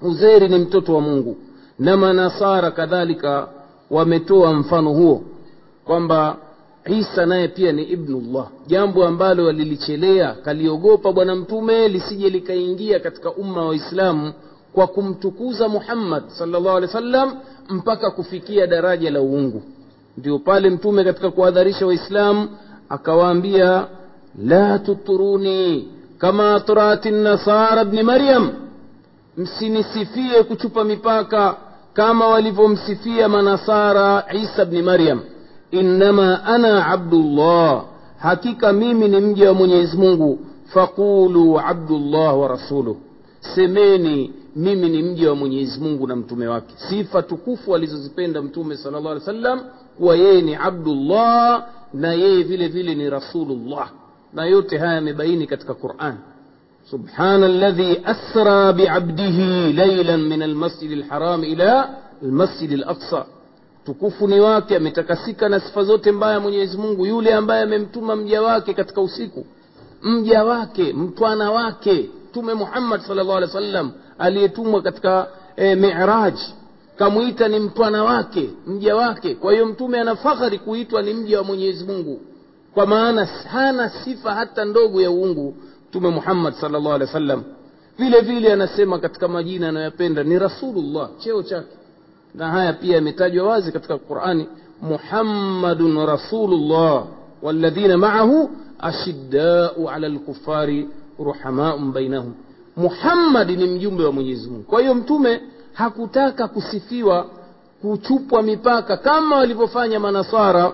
[0.01, 1.37] uzeiri ni mtoto wa mungu
[1.79, 3.47] na manasara kadhalika
[3.91, 5.21] wametoa mfano huo
[5.85, 6.37] kwamba
[6.89, 8.47] isa naye pia ni ibnullah.
[8.67, 14.33] Jambo ambalo walilichelea kaliogopa bwana mtume lisije likaingia katika umma wa waislamu
[14.73, 17.35] kwa kumtukuza muhammad salllah alehi wasallam
[17.69, 19.63] mpaka kufikia daraja la uungu.
[20.17, 22.49] Ndio pale mtume katika kuhadharisha waislamu
[22.89, 23.87] akawaambia
[24.43, 28.51] la tuturuni kama atrati nasara bni maryam.
[29.37, 31.55] Msinisifie kuchupa mipaka
[31.93, 35.19] kama walivyomsifia manasara isa bni maryam
[35.73, 37.85] إنما أنا عبد الله.
[38.19, 40.35] حقيقة ميمي نمجي ومنيز مungu
[40.73, 42.95] فقولوا عبد الله ورسوله.
[43.55, 46.73] سميني ميمي نمجي ومنيز مungu نمتومي واكي.
[46.89, 49.61] سيفة تكفوة لزيزبين نمتومي صلى الله عليه وسلم.
[49.99, 51.63] ويني عبد الله.
[51.93, 53.85] نيي فيلي فيلي رسول الله
[54.33, 56.17] ما هامي بيني كتك قرآن.
[56.91, 59.37] سبحان الذي أسرى بعبده
[59.71, 61.89] ليلا من المسجد الحرام إلى
[62.23, 63.23] المسجد الأقصى.
[63.87, 68.73] Tukufu ni wake ametakasika na sifa zote mbaya mwenyezi mungu yule ambaye amemtuma mja wake
[68.73, 69.45] katika usiku.
[70.03, 76.33] Mja wake mtwana wake mtume muhammad salllah alih wa sallam aliyetumwa katika e, miraj.
[76.97, 79.35] Kamwita ni mtwana wake mja wake.
[79.35, 82.21] Kwa hiyo mtume ana fahari kuitwa ni mja wa mwenyezi mungu.
[82.73, 85.55] Kwa maana hana sifa hata ndogo ya uungu
[85.89, 87.43] mtume muhammad salllah alehi wa sallam
[87.97, 91.67] vile vile anasema katika majina anayoyapenda ni rasulullah cheo chake
[92.35, 94.47] na haya pia yametajwa wazi katika qurani
[94.81, 97.03] muhammadun rasulullah
[97.41, 102.33] walladhina maahu ashiddau ala lkufari ruhamaun bainahum
[102.77, 104.63] muhammadi ni mjumbe wa mwenyezi mungu.
[104.63, 105.41] Kwa hiyo mtume
[105.73, 107.25] hakutaka kusifiwa
[107.81, 110.71] kuchupwa mipaka kama walivyofanya manasara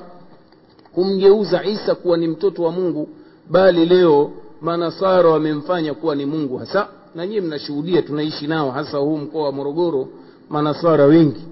[0.94, 3.10] kumgeuza isa kuwa ni mtoto wa mungu
[3.50, 6.88] bali leo manasara wamemfanya kuwa ni mungu hasa.
[7.16, 10.08] Na nyiye mnashuhudia tunaishi nao hasa huu mkoa wa morogoro
[10.50, 11.44] manasara wengi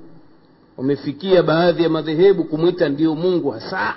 [0.77, 3.93] wamefikia baadhi ya madhehebu kumwita ndio mungu hasa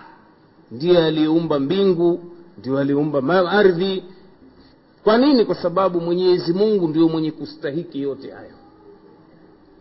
[0.70, 2.20] ndiye aliyeumba mbingu
[2.58, 4.02] ndio aliyeumba ardhi.
[5.04, 5.44] Kwa nini?
[5.44, 8.50] Kwa sababu mwenyezi mungu ndio mwenye kustahiki yote hayo.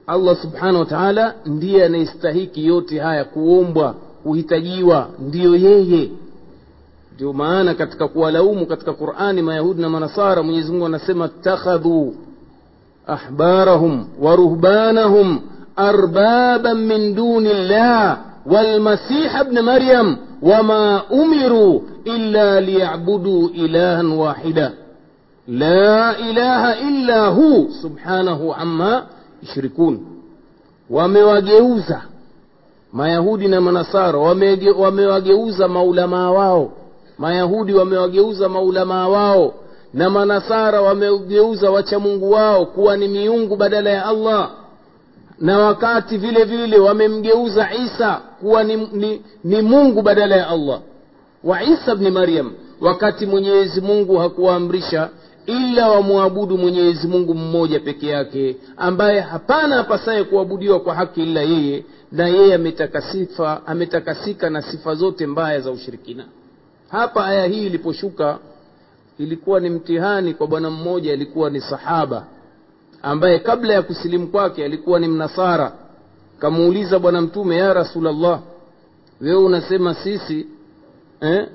[0.07, 6.11] Allah subhanahu wa taala ndiye anayestahiki yote haya kuombwa kuhitajiwa ndiyo yeye.
[7.15, 12.15] Ndio maana katika kuwalaumu katika qurani mayahudi na manasara mwenyezi mungu anasema takhadhu
[13.07, 15.41] ahbarahum wa ruhbanahum
[15.75, 24.71] arbaban min duni llah walmasiha bna maryam wama umiruu illa liyabuduu ilahan wahida
[25.47, 29.05] la ilaha illa hu subhanahu amma
[29.43, 29.99] yushrikun
[30.89, 32.01] wamewageuza
[32.93, 34.19] mayahudi na manasara
[34.77, 36.71] wamewageuza maulamaa wao
[37.17, 39.53] mayahudi wamewageuza maulamaa wao
[39.93, 44.51] na manasara wamegeuza wachamungu wao kuwa ni miungu badala ya allah.
[45.39, 50.79] Na wakati vile vile wamemgeuza isa kuwa ni, ni, ni mungu badala ya allah.
[51.43, 52.51] Wa isa bni maryam
[52.81, 55.09] wakati mwenyezi mungu hakuwaamrisha
[55.45, 61.83] ila wamwabudu mwenyezi mungu mmoja peke yake ambaye hapana apasaye kuabudiwa kwa haki ila yeye
[62.11, 62.53] na yeye
[63.65, 66.25] ametakasika na sifa zote mbaya za ushirikina.
[66.89, 68.37] Hapa aya hii iliposhuka
[69.17, 72.25] ilikuwa ni mtihani kwa bwana mmoja alikuwa ni sahaba
[73.01, 75.71] ambaye kabla ya kusilimu kwake alikuwa ni mnasara.
[76.39, 78.39] Kamuuliza bwana mtume ya rasulllah
[79.21, 80.47] wewe unasema sisi
[81.21, 81.47] eh,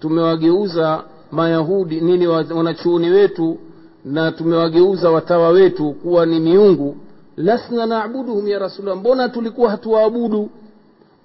[0.00, 3.58] tumewageuza mayahudi nini wanachuoni wetu
[4.04, 6.96] na tumewageuza watawa wetu kuwa ni miungu?
[7.36, 10.50] Lasna nabuduhum ya rasulllah mbona tulikuwa hatuwaabudu?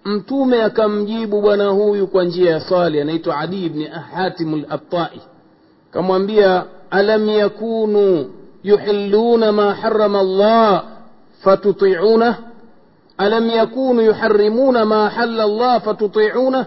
[0.05, 5.21] Mtume akamjibu bwana huyu kwa njia ya swali anaitwa adi bni hatimu labtai
[5.91, 8.31] kamwambia alam yakunu
[8.63, 10.83] yuhilluna ma harama llah
[11.43, 12.37] fatutiunah
[13.17, 16.65] alam yakunu yuharimuna ma hala llah fatutiunah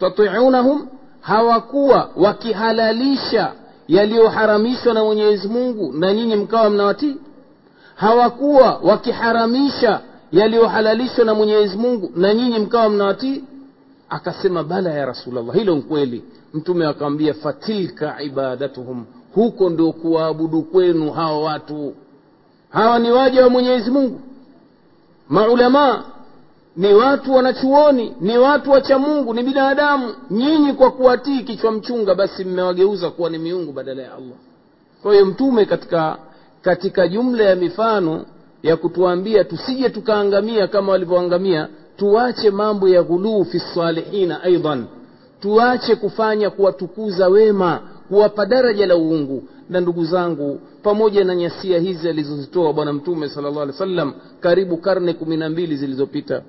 [0.00, 0.86] tatiunahum
[1.20, 3.52] hawakuwa wakihalalisha
[3.88, 7.16] yaliyoharamishwa na mwenyezi mungu na nyinyi mkawa mnawatii
[7.94, 10.00] hawakuwa wakiharamisha
[10.32, 13.44] yaliyohalalishwa na mwenyezi mungu na nyinyi mkawa mnawatii
[14.10, 21.40] akasema bala ya rasulllah hilo nkweli mtume akamwambia fatilka ibadatuhum huko ndio kuwaabudu kwenu hawa
[21.42, 21.94] watu.
[22.70, 24.20] Hawa ni waja wa mwenyezi mungu.
[25.28, 26.02] Maulamaa
[26.76, 30.14] ni watu wanachuoni ni watu wacha mungu ni binadamu.
[30.30, 34.36] Nyinyi kwa kuwatii kichwa mchunga basi mmewageuza kuwa ni miungu badala ya allah.
[35.02, 36.18] Kwa hiyo mtume katika
[36.62, 38.24] katika jumla ya mifano
[38.62, 44.86] ya kutuambia tusije tukaangamia kama walivyoangamia tuache mambo ya ghuluu fi salihina aidan
[45.40, 49.42] tuache kufanya kuwatukuza wema kuwapa daraja la uungu.
[49.70, 54.76] Na ndugu zangu pamoja na nyasia hizi alizozitoa bwana mtume sala llah alih wasallam karibu
[54.76, 56.42] karne kumi na mbili zilizopita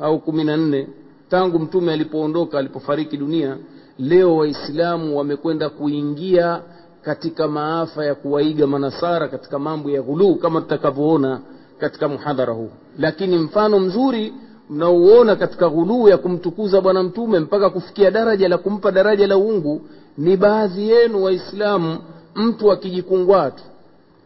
[0.00, 0.88] au kumi na nne
[1.30, 3.56] tangu mtume alipoondoka alipofariki dunia
[3.98, 6.60] leo waislamu wamekwenda kuingia
[7.02, 11.40] katika maafa ya kuwaiga manasara katika mambo ya ghuluu kama tutakavyoona
[11.78, 12.70] katika muhadhara huu.
[12.98, 14.34] Lakini mfano mzuri
[14.70, 19.80] mnaouona katika ghuluu ya kumtukuza bwana mtume mpaka kufikia daraja la kumpa daraja la uungu
[20.18, 21.98] ni baadhi yenu waislamu
[22.34, 23.62] mtu akijikungwatu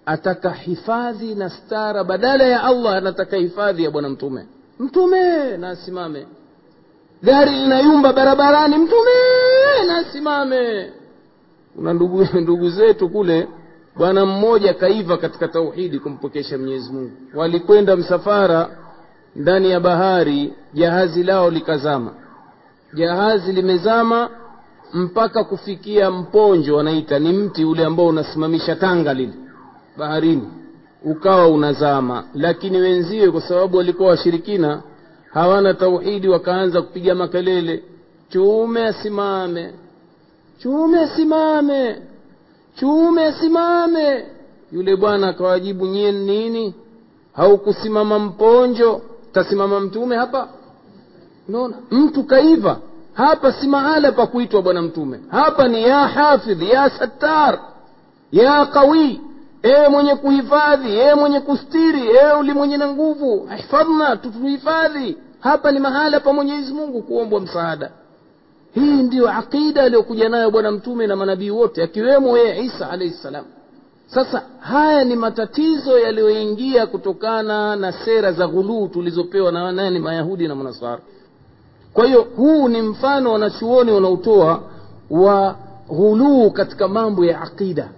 [0.07, 4.47] ataka hifadhi na stara badala ya allah anataka hifadhi ya bwana mtume.
[4.81, 6.27] Mtume na asimame.
[7.23, 9.11] Gari linayumba barabarani mtume
[9.87, 10.93] nasimame
[11.77, 13.49] kuna ndugu, ndugu zetu kule
[13.97, 17.13] bwana mmoja kaiva katika tauhidi kumpokesha mwenyezi mungu.
[17.35, 18.69] Walikwenda msafara
[19.37, 22.11] ndani ya bahari jahazi lao likazama.
[22.95, 24.31] Jahazi limezama
[24.93, 29.33] mpaka kufikia mponjo wanaita ni mti ule ambao unasimamisha tanga lile
[29.97, 30.49] baharini.
[31.05, 34.83] Ukawa unazama lakini wenziwe kwa sababu walikuwa washirikina
[35.33, 37.83] hawana tauhidi wakaanza kupiga makelele
[38.29, 39.73] chume asimame
[40.59, 41.97] chume asimame
[42.75, 44.25] chume asimame.
[44.73, 46.75] Yule bwana akawajibu nyie nini?
[47.33, 49.03] Haukusimama mponjo
[49.35, 50.49] tasimama mtume hapa?
[51.49, 51.77] Unaona?
[51.91, 52.77] Mtu kaiva.
[53.15, 55.21] Hapa si mahala pa kuitwa bwana mtume.
[55.31, 57.59] Hapa ni ya hafidh ya sattar
[58.33, 59.21] ya qawi.
[59.63, 63.49] Ewe mwenye kuhifadhi ewe mwenye kustiri ewe uli mwenye na nguvu.
[63.57, 65.17] Hifadhna tutuhifadhi.
[65.41, 67.91] Hapa ni mahala pa mwenyezi mungu kuombwa msaada.
[68.75, 73.45] Hii ndiyo aqida aliyokuja nayo bwana mtume na manabii wote akiwemo yeye isa alaihi ssalam
[74.15, 79.99] sasa haya ni matatizo yaliyoingia kutokana na sera za ghuluu tulizopewa na nani?
[79.99, 80.99] Mayahudi na manasara
[81.93, 84.63] kwa hiyo huu ni mfano wanachuoni wanaotoa
[85.11, 85.57] wa
[85.89, 87.89] ghuluu katika mambo ya aqida.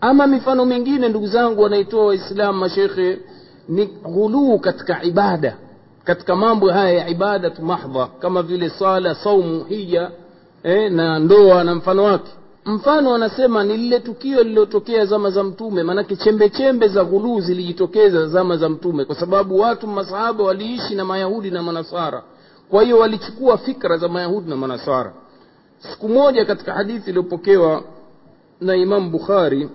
[0.00, 3.18] Ama mifano mingine ndugu zangu wanaitoa waislamu mashekhe
[3.68, 5.56] ni ghuluu katika ibada.
[6.04, 10.10] Katika mambo haya ya ibadatu mahdha kama vile sala saumu hija
[10.62, 12.30] eh, na ndoa na mfano wake
[12.66, 18.26] mfano anasema ni lile tukio lililotokea zama za mtume maanake chembe chembe za ghuluu zilijitokeza
[18.26, 22.22] zama za mtume kwa sababu watu masahaba waliishi na mayahudi na manasara.
[22.70, 25.12] Kwa hiyo walichukua fikra za mayahudi na manasara.
[25.78, 27.82] Siku moja katika hadithi iliyopokewa
[28.60, 29.68] na imamu bukhari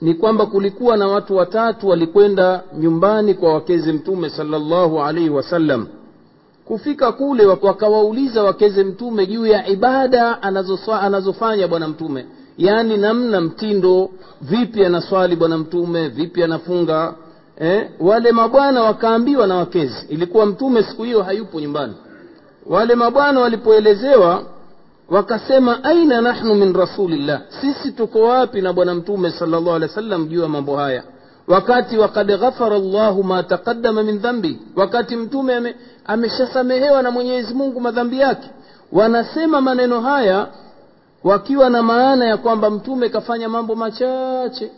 [0.00, 5.86] ni kwamba kulikuwa na watu watatu walikwenda nyumbani kwa wakeze mtume salllahu alaihi wasallam
[6.64, 12.26] kufika kule wakawauliza wakeze mtume juu ya ibada anazofa, anazofanya bwana mtume.
[12.58, 17.14] Yaani namna mtindo vipi anaswali bwana mtume vipi anafunga
[17.58, 20.06] eh, wale mabwana wakaambiwa na wakezi.
[20.08, 21.94] Ilikuwa mtume siku hiyo hayupo nyumbani.
[22.66, 24.42] Wale mabwana walipoelezewa
[25.10, 27.42] wakasema aina nahnu min rasulillah?
[27.60, 31.02] Sisi tuko wapi na bwana mtume salllah alih wa sallam juu ya mambo haya
[31.48, 35.74] wakati wakad ghafara llahu ma taqaddama min dhambi wakati mtume ame,
[36.06, 38.50] ameshasamehewa na mwenyezi mungu madhambi yake.
[38.92, 40.46] Wanasema maneno haya
[41.24, 44.70] wakiwa na maana ya kwamba mtume kafanya mambo machache.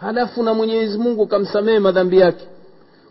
[0.00, 2.44] Halafu na mwenyezi mungu kamsamehe madhambi yake.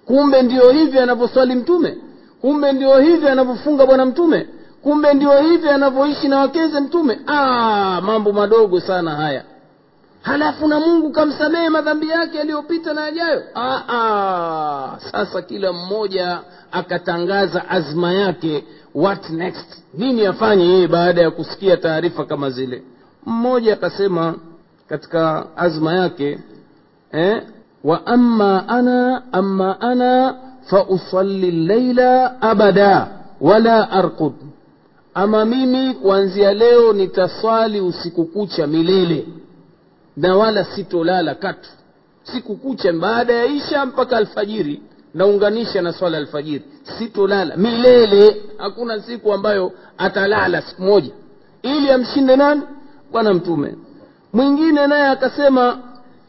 [0.06, 1.98] Kumbe ndio hivi anavyoswali mtume.
[2.42, 4.48] Kumbe ndio hivi anavyofunga bwana mtume.
[4.84, 7.20] Kumbe ndio hivi anavyoishi na wakeze mtume.
[7.28, 9.44] Aa, mambo madogo sana haya
[10.30, 13.44] halafu na mungu kamsamehe madhambi yake yaliyopita na yajayo?
[15.12, 16.39] Sasa kila mmoja
[16.72, 18.63] akatangaza azma yake
[18.96, 19.84] what next?
[19.94, 22.84] Nini afanye yeye baada ya kusikia taarifa kama zile?
[23.26, 24.36] Mmoja akasema
[24.89, 26.39] katika azma yake
[27.12, 27.44] eh,
[27.84, 30.36] wa amma ana amma ana
[30.70, 33.08] fausalli llaila abada
[33.42, 34.34] wala arqud.
[35.13, 39.28] Ama mimi kuanzia leo nitaswali usiku kucha milele
[40.19, 41.69] na wala sitolala katu.
[42.23, 44.82] Siku kucha baada ya isha mpaka alfajiri
[45.13, 46.63] naunganisha na swala alfajiri.
[46.97, 47.58] Sitolala.
[47.58, 48.41] Milele.
[48.58, 51.12] Hakuna siku ambayo atalala siku moja.
[51.63, 52.62] Ili amshinde nani?
[53.12, 53.75] Bwana mtume.
[54.34, 55.79] Mwingine naye akasema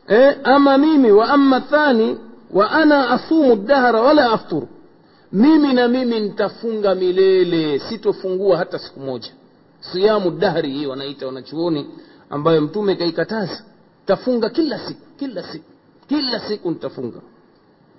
[0.09, 2.19] eh, ama mimi wa ama thani
[2.53, 4.69] wa ana asumu dahra wala afturu
[5.33, 7.79] mimi na mimi nitafunga milele.
[7.79, 9.31] Sitofungua hata siku moja.
[9.81, 11.87] Siyamu dahri hii wanaita wanachuoni
[12.31, 13.65] ambayo mtume kaikataza
[14.07, 15.65] tafunga kila siku kila siku
[16.09, 17.19] kila siku nitafunga.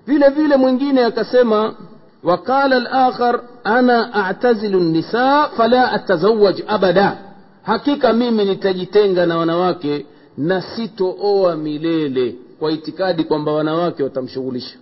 [0.08, 1.76] Vile vile mwingine akasema
[2.24, 7.18] waqala alakhar ana atazilu nisa fala atazawaj abada.
[7.64, 10.06] Hakika mimi nitajitenga na wanawake
[10.38, 14.78] na sitooa milele kwa itikadi kwamba wanawake watamshughulisha.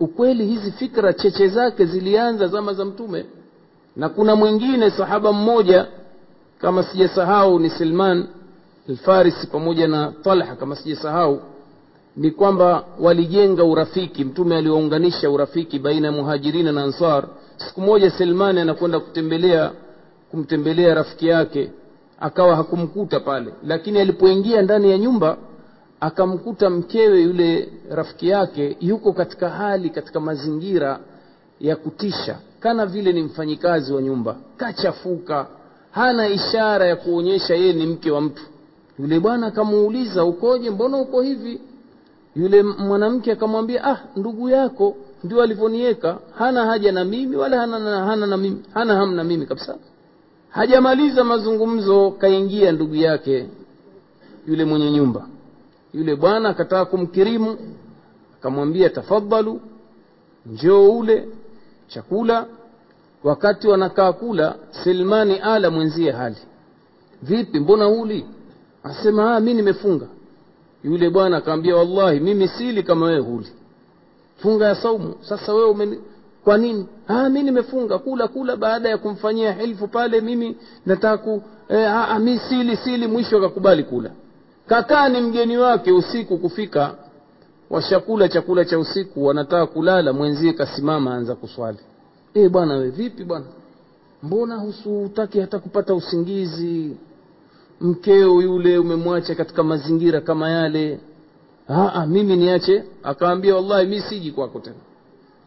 [0.00, 3.24] Ukweli hizi fikra cheche zake zilianza zama za mtume.
[3.96, 5.86] Na kuna mwingine sahaba mmoja
[6.58, 8.26] kama sijasahau ni silman
[8.88, 11.40] alfarisi pamoja na talha kama sijasahau
[12.16, 14.24] ni kwamba walijenga urafiki.
[14.24, 17.24] Mtume aliwaunganisha urafiki baina ya muhajirina na ansar.
[17.56, 19.70] Siku moja selmani anakwenda kutembelea
[20.30, 21.70] kumtembelea rafiki yake
[22.20, 23.52] akawa hakumkuta pale.
[23.66, 25.36] Lakini alipoingia ndani ya nyumba
[26.00, 30.98] akamkuta mkewe yule rafiki yake yuko katika hali katika mazingira
[31.60, 34.36] ya kutisha kana vile ni mfanyikazi wa nyumba.
[34.56, 35.46] Kachafuka
[35.90, 38.42] hana ishara ya kuonyesha yeye ni mke wa mtu
[38.98, 40.70] yule bwana akamuuliza ukoje?
[40.70, 41.60] Mbona uko hivi?
[42.36, 48.04] Yule mwanamke akamwambia ah ndugu yako ndio alivyoniweka hana haja na mimi wala hana, hana,
[48.04, 49.78] hana, na mimi, hana hamu na mimi kabisa.
[50.48, 53.48] Hajamaliza mazungumzo kaingia ndugu yake
[54.46, 55.26] yule mwenye nyumba.
[55.94, 57.58] Yule bwana akataka kumkirimu
[58.38, 59.60] akamwambia tafadhalu
[60.46, 61.28] njoo ule
[61.88, 62.46] chakula.
[63.24, 66.36] Wakati wanakaa kula selmani ala mwenzie hali.
[67.22, 68.26] Vipi mbona huli
[68.90, 70.06] asema mi nimefunga.
[70.84, 73.48] Yule bwana akamwambia wallahi mimi sili kama wewe huli.
[74.36, 75.14] Funga ya saumu.
[75.20, 75.98] Sasa wewe umeni
[76.44, 76.86] kwa nini?
[77.08, 77.98] Ah mi nimefunga.
[77.98, 78.56] Kula kula.
[78.56, 80.56] Baada ya kumfanyia hilfu pale mimi
[80.86, 83.06] nataka eh, ah, mi sili sili.
[83.06, 84.10] Mwisho akakubali kula.
[84.66, 86.94] Kakaa ni mgeni wake usiku kufika
[87.70, 91.78] washakula chakula cha usiku wanataka kulala mwenzie kasimama anza kuswali.
[92.34, 93.44] E bwana we vipi bwana?
[94.22, 96.96] Mbona husutaki hata kupata usingizi
[97.80, 101.00] mkeo yule umemwacha katika mazingira kama yale.
[101.68, 102.84] Aa, mimi niache.
[103.02, 104.76] Akaambia wallahi mi siji kwako tena.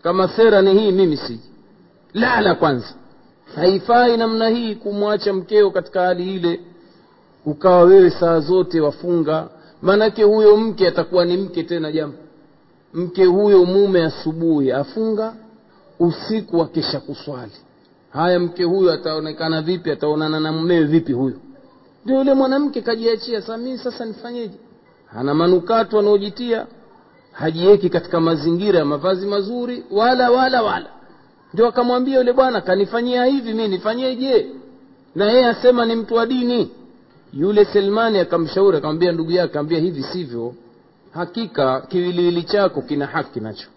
[0.03, 1.49] Kama sera ni hii mimi siji.
[2.13, 2.93] Lala kwanza.
[3.55, 6.59] Haifai namna hii kumwacha mkeo katika hali ile
[7.45, 9.49] ukawa wewe saa zote wafunga.
[9.81, 12.17] Maanake huyo mke atakuwa ni mke tena jambo
[12.93, 15.33] mke huyo mume asubuhi afunga
[15.99, 17.51] usiku akesha kuswali.
[18.09, 19.91] Haya mke huyo ataonekana vipi?
[19.91, 21.35] Ataonana na mumewe vipi huyo
[22.09, 24.57] ndio yule mwanamke kajiachia saa sasa nifanyeje?
[25.15, 26.67] Ana manukato anaojitia
[27.31, 30.89] hajiweki katika mazingira ya mavazi mazuri wala wala wala.
[31.53, 34.47] Ndio akamwambia yule bwana kanifanyia hivi mi nifanyeje?
[35.15, 36.71] Na yeye asema ni mtu wa dini.
[37.33, 40.53] Yule selmani akamshauri akamwambia ndugu yake akamwambia hivi sivyo
[41.11, 43.67] hakika kiwiliwili chako kina haki nacho.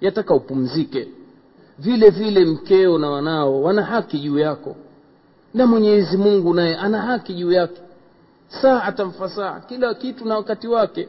[0.00, 1.08] Yataka upumzike.
[1.78, 4.76] Vile vile mkeo na wanao wana haki juu yako
[5.54, 7.80] na mwenyezi mungu naye ana haki juu yake.
[8.48, 11.08] Saatan fasaa kila kitu na wakati wake.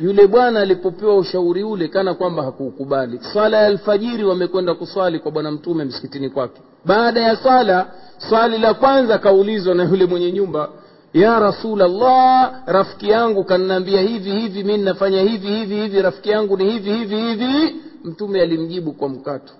[0.00, 3.20] Yule bwana alipopewa ushauri ule kana kwamba hakuukubali.
[3.32, 6.60] Swala ya alfajiri wamekwenda kuswali kwa bwana mtume msikitini kwake.
[6.84, 7.86] Baada ya swala
[8.28, 10.68] swali la kwanza kaulizwa na yule mwenye nyumba
[11.14, 16.70] ya rasulllah rafiki yangu kannaambia hivi hivi mi nafanya hivi hivi hivi rafiki yangu ni
[16.70, 17.76] hivi hivi hivi.
[18.04, 19.52] Mtume alimjibu kwa mkato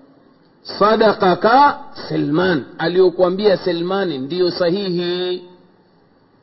[0.78, 5.44] sadakaka selman aliyokuambia selmani ndiyo sahihi.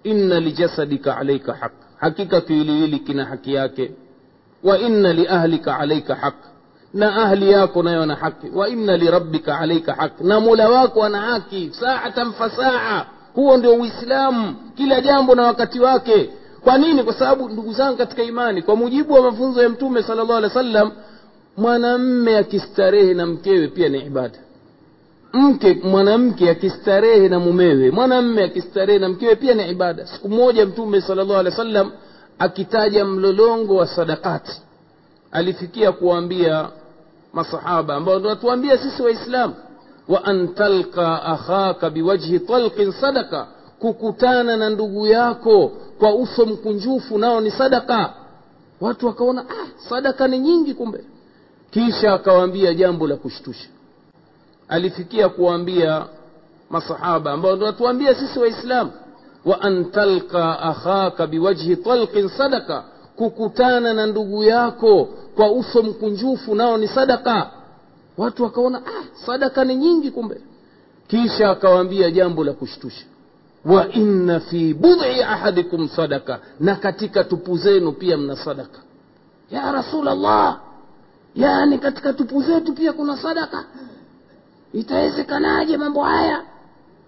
[0.03, 1.71] Inna lijasadika alaika haq.
[1.97, 3.91] Hakika kiwiliwili kina haki yake.
[4.63, 6.35] Wa inna liahlika alaika haq.
[6.93, 8.49] Na ahli yako nayo ana haki.
[8.55, 10.21] Wa inna lirabbika alaika haq.
[10.21, 11.71] Na mola wako ana haki.
[11.79, 14.55] Saatan fasaa huo ndio uislamu.
[14.75, 16.29] Kila jambo na wakati wake.
[16.63, 17.03] Kwa nini?
[17.03, 20.57] Kwa sababu ndugu zangu katika imani kwa mujibu wa mafunzo ya mtume sala llahu alehi
[20.57, 20.91] wa sallam
[21.57, 24.39] mwanamme akistarehe na mkewe pia ni ibada.
[25.33, 30.07] Mke mwanamke akistarehe na mumewe mwanamme akistarehe na mkewe pia ni ibada.
[30.07, 31.91] Siku moja mtume sal llahu alehi wa sallam
[32.39, 34.61] akitaja mlolongo wa sadakati
[35.31, 36.69] alifikia kuwaambia
[37.33, 39.53] masahaba ambao ndo watuambia sisi waislamu
[40.07, 40.49] wa an
[41.23, 43.47] akhaka biwajhi talqin sadaka
[43.79, 48.13] kukutana na ndugu yako kwa uso mkunjufu nao ni sadaka
[48.81, 51.03] watu wakaona ah, sadaka ni nyingi kumbe
[51.75, 53.67] kisha akawaambia jambo la kushtusha.
[54.67, 56.05] Alifikia kuwaambia
[56.69, 58.91] masahaba ambao watuambia sisi waislamu
[59.45, 59.85] wa an
[60.61, 62.83] akhaka biwajhi talqin sadaka
[63.15, 67.51] kukutana na ndugu yako kwa uso mkunjufu nao ni sadaka
[68.17, 70.41] watu wakaona ah, sadaka ni nyingi kumbe.
[71.07, 73.05] Kisha akawaambia jambo la kushtusha.
[73.65, 78.79] Wa inna fi budhi ahadikum sadaka na katika tupu zenu pia mna sadaka
[79.51, 80.59] ya rasulllah
[81.35, 83.65] yaani katika tupu zetu pia kuna sadaka.
[84.73, 86.41] Itawezekanaje mambo haya?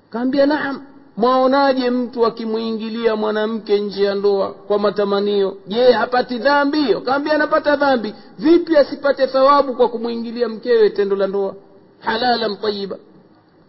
[0.09, 0.81] Kaambia naam.
[1.17, 5.57] Mwaonaje mtu akimwingilia mwanamke nje ya ndoa kwa matamanio?
[5.67, 8.13] Je hapati dhambi kaambia anapata dhambi.
[8.39, 11.55] Vipi asipate thawabu kwa kumwingilia mkewe tendo la ndoa?
[11.99, 12.97] Halalan tayiba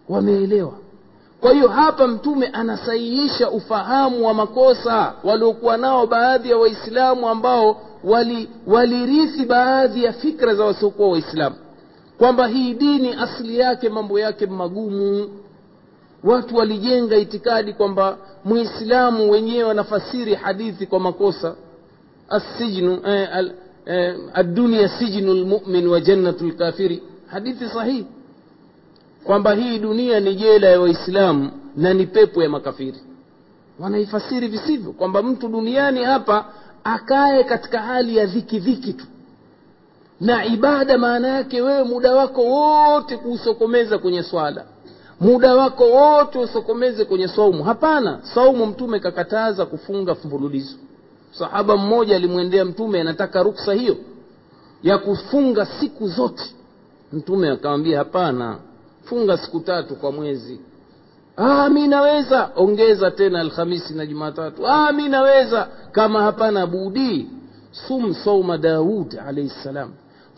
[0.08, 0.72] wameelewa
[1.40, 7.80] kwa hiyo hapa mtume anasahihisha ufahamu wa makosa waliokuwa nao baadhi ya waislamu ambao
[8.66, 11.56] walirithi wali baadhi ya fikra za wasiokuwa waislamu.
[12.18, 15.28] Kwamba hii dini asili yake mambo yake magumu.
[16.24, 21.54] Watu walijenga itikadi kwamba muislamu wenyewe wanafasiri hadithi kwa makosa.
[22.28, 23.52] Assijnu eh, al,
[23.86, 28.06] eh, addunia sijnu lmumin wa jannatu lkafiri hadithi sahihi
[29.28, 32.98] kwamba hii dunia ni jela ya waislamu na ni pepo ya makafiri.
[33.78, 36.44] Wanaifasiri visivyo kwamba mtu duniani hapa
[36.84, 39.04] akae katika hali ya dhiki dhiki tu.
[40.20, 44.64] Na ibada maana yake wewe muda wako wote kuusokomeza kwenye swala.
[45.20, 47.64] Muda wako wote usokomeze kwenye saumu.
[47.64, 50.76] Hapana saumu mtume kakataza kufunga mfululizo.
[51.30, 53.96] Sahaba mmoja alimwendea mtume anataka ruksa hiyo
[54.82, 56.44] ya kufunga siku zote.
[57.12, 58.58] Mtume akamwambia hapana
[59.08, 60.60] funga siku tatu kwa mwezi.
[61.36, 62.50] Ah, mi naweza.
[62.56, 64.66] Ongeza tena alhamisi na jumatatu.
[64.68, 65.68] Ah, mi naweza.
[65.92, 67.30] Kama hapana budi
[67.88, 69.90] sum sauma daud alaihi ssalam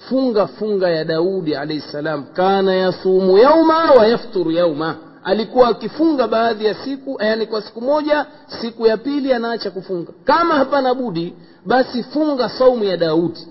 [0.09, 4.97] funga funga ya daudi alaihi ssalam kana yasumu yauma wa yafturu yauma.
[5.25, 8.27] Alikuwa akifunga baadhi ya siku yani kwa siku moja
[8.61, 10.13] siku ya pili anaacha kufunga.
[10.25, 11.35] Kama hapana budi
[11.67, 13.47] basi funga saumu ya daudi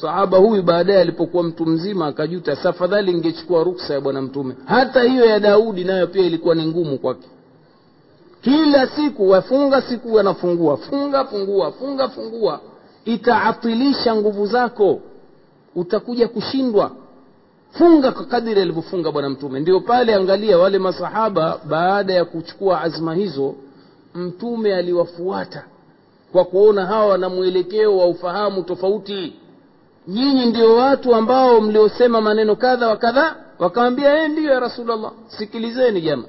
[0.00, 4.54] sahaba huyu baadaye alipokuwa mtu mzima akajuta safadhali ingechukua ruksa ya bwana mtume.
[4.64, 7.28] Hata hiyo ya daudi nayo pia ilikuwa ni ngumu kwake.
[8.40, 12.60] Kila siku wafunga siku wanafungua funga fungua funga fungua.
[13.04, 15.00] Itaatilisha nguvu zako.
[15.76, 16.90] Utakuja kushindwa.
[17.70, 19.60] Funga kwa kadiri alivyofunga bwana mtume.
[19.60, 23.54] Ndio pale angalia wale masahaba baada ya kuchukua azma hizo
[24.14, 25.64] mtume aliwafuata
[26.32, 29.32] kwa kuona hawa wana mwelekeo wa ufahamu tofauti
[30.08, 36.00] nyinyi ndio watu ambao mliosema maneno kadha wa kadha wakawambia e ndiyo ya rasulllah sikilizeni
[36.00, 36.24] jama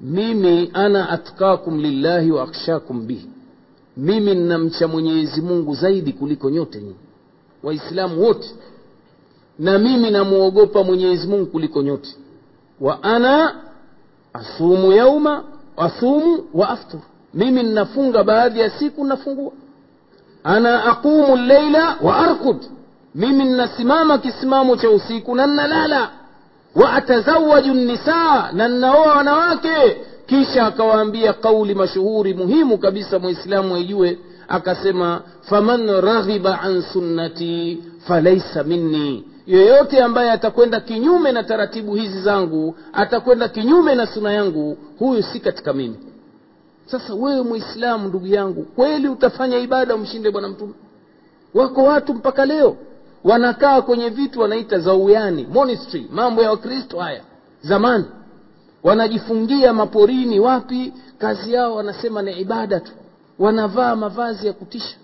[0.00, 3.28] mimi ana atkakum lillahi wa akhshakum bihi.
[3.96, 6.96] Mimi ninamcha mwenyezi mungu zaidi kuliko nyote nyinyi.
[7.62, 8.48] Waislamu wote.
[9.58, 12.16] Na mimi namwogopa mwenyezi mungu kuliko nyote.
[12.80, 13.54] Wa ana
[14.32, 15.44] asumu yauma
[15.76, 17.00] asumu wa aftur.
[17.34, 19.52] Mimi ninafunga baadhi ya siku nafungua.
[20.44, 22.56] Ana aqumu lleila wa arkud
[23.14, 26.10] mimi ninasimama kisimamo cha usiku na nnalala
[26.74, 29.96] wa atazawaju nisaa na nnaoa wanawake.
[30.26, 34.18] Kisha akawaambia kauli mashuhuri muhimu kabisa mwislamu aijue.
[34.48, 39.24] Akasema faman raghiba an sunnati falaisa minni.
[39.46, 45.40] Yoyote ambaye atakwenda kinyume na taratibu hizi zangu atakwenda kinyume na suna yangu huyu si
[45.40, 45.96] katika mimi.
[46.86, 50.72] Sasa wewe mwislamu ndugu yangu kweli utafanya ibada umshinde bwana mtume?
[51.54, 52.76] Wako watu mpaka leo
[53.24, 57.20] wanakaa kwenye vitu wanaita zauyani monastery mambo ya wakristo haya
[57.62, 58.04] zamani.
[58.82, 62.92] Wanajifungia maporini wapi kazi yao wanasema ni ibada tu.
[63.38, 64.96] Wanavaa mavazi ya kutisha.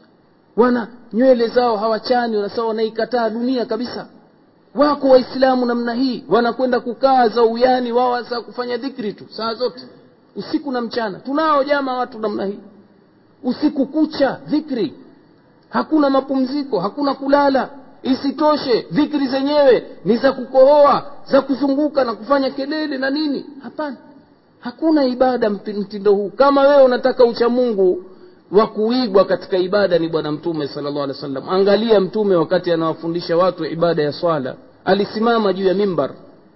[0.56, 4.06] Wana nywele zao hawachani wanasema wanaikataa dunia kabisa.
[4.74, 9.82] Wako waislamu namna hii wanakwenda kukaa zauyani wao hasa kufanya dhikri tu saa zote.
[10.36, 11.18] Usiku na mchana.
[11.18, 12.58] Tunao jama watu namna hii.
[13.42, 14.94] Usiku kucha dhikri.
[15.68, 17.70] Hakuna mapumziko hakuna kulala
[18.02, 23.44] isitoshe dhikri zenyewe ni za kukohoa za kuzunguka na kufanya kelele na nini?
[23.62, 23.96] Hapana.
[24.60, 26.30] Hakuna ibada mtindo huu.
[26.30, 28.04] Kama wewe unataka uchamungu
[28.52, 33.64] wa kuigwa katika ibada ni bwana mtume salllah alih wa angalia mtume wakati anawafundisha watu
[33.64, 34.54] ibada ya swala.
[34.84, 36.10] Alisimama juu ya mimbar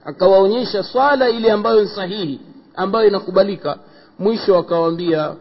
[0.04, 2.40] akawaonyesha swala ile ambayo ni sahihi
[2.76, 3.78] ambayo inakubalika.
[4.18, 5.34] Mwisho akawaambia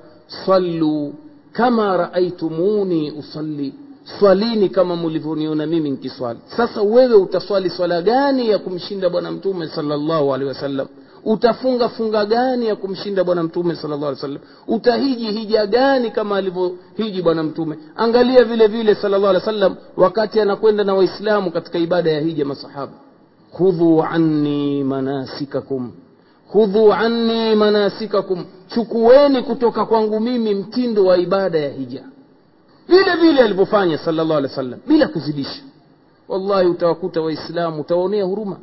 [0.46, 1.14] sallu
[1.52, 3.74] kama raaitumuni usalli
[4.04, 10.34] swalini kama mlivyoniona mimi nkiswali sasa wewe utaswali swala gani ya kumshinda bwana mtume salllahu
[10.34, 10.88] alehi wasallam?
[11.26, 14.40] Utafunga funga gani ya kumshinda bwana mtume sala llah alih wasallam?
[14.68, 17.78] Utahiji hija gani kama alivyohiji bwana mtume?
[17.96, 22.46] Angalia vile vile sala llah alih wasallam wakati anakwenda na waislamu katika ibada ya hija
[22.46, 22.94] masahaba.
[23.58, 25.92] Khudhu anni manasikakum.
[26.52, 28.46] Khudhu anni manasikakum.
[28.68, 32.04] Chukueni kutoka kwangu mimi mtindo wa ibada ya hija
[32.88, 35.62] vile vile alivyofanya sallallahu alaihi wasallam bila kuzidisha.
[36.30, 38.58] Wallahi utawakuta waislamu utawaonea huruma.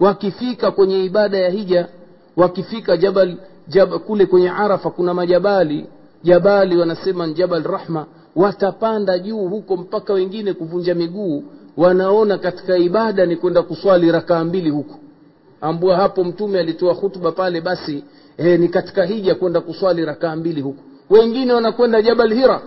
[0.00, 1.88] Wakifika kwenye ibada ya hija
[2.36, 3.36] wakifika jabal,
[3.68, 5.86] jabal kule kwenye arafa kuna majabali.
[6.22, 8.06] Jabali wanasema jabal rahma.
[8.36, 11.44] Watapanda juu huko mpaka wengine kuvunja miguu.
[11.76, 14.94] Wanaona katika ibada ni kwenda kuswali rakaa mbili huko.
[15.60, 18.04] Ambua hapo mtume alitoa hutuba pale basi
[18.36, 20.82] e, ni katika hija kwenda kuswali rakaa mbili huko.
[21.10, 22.60] Wengine wanakwenda jabal hira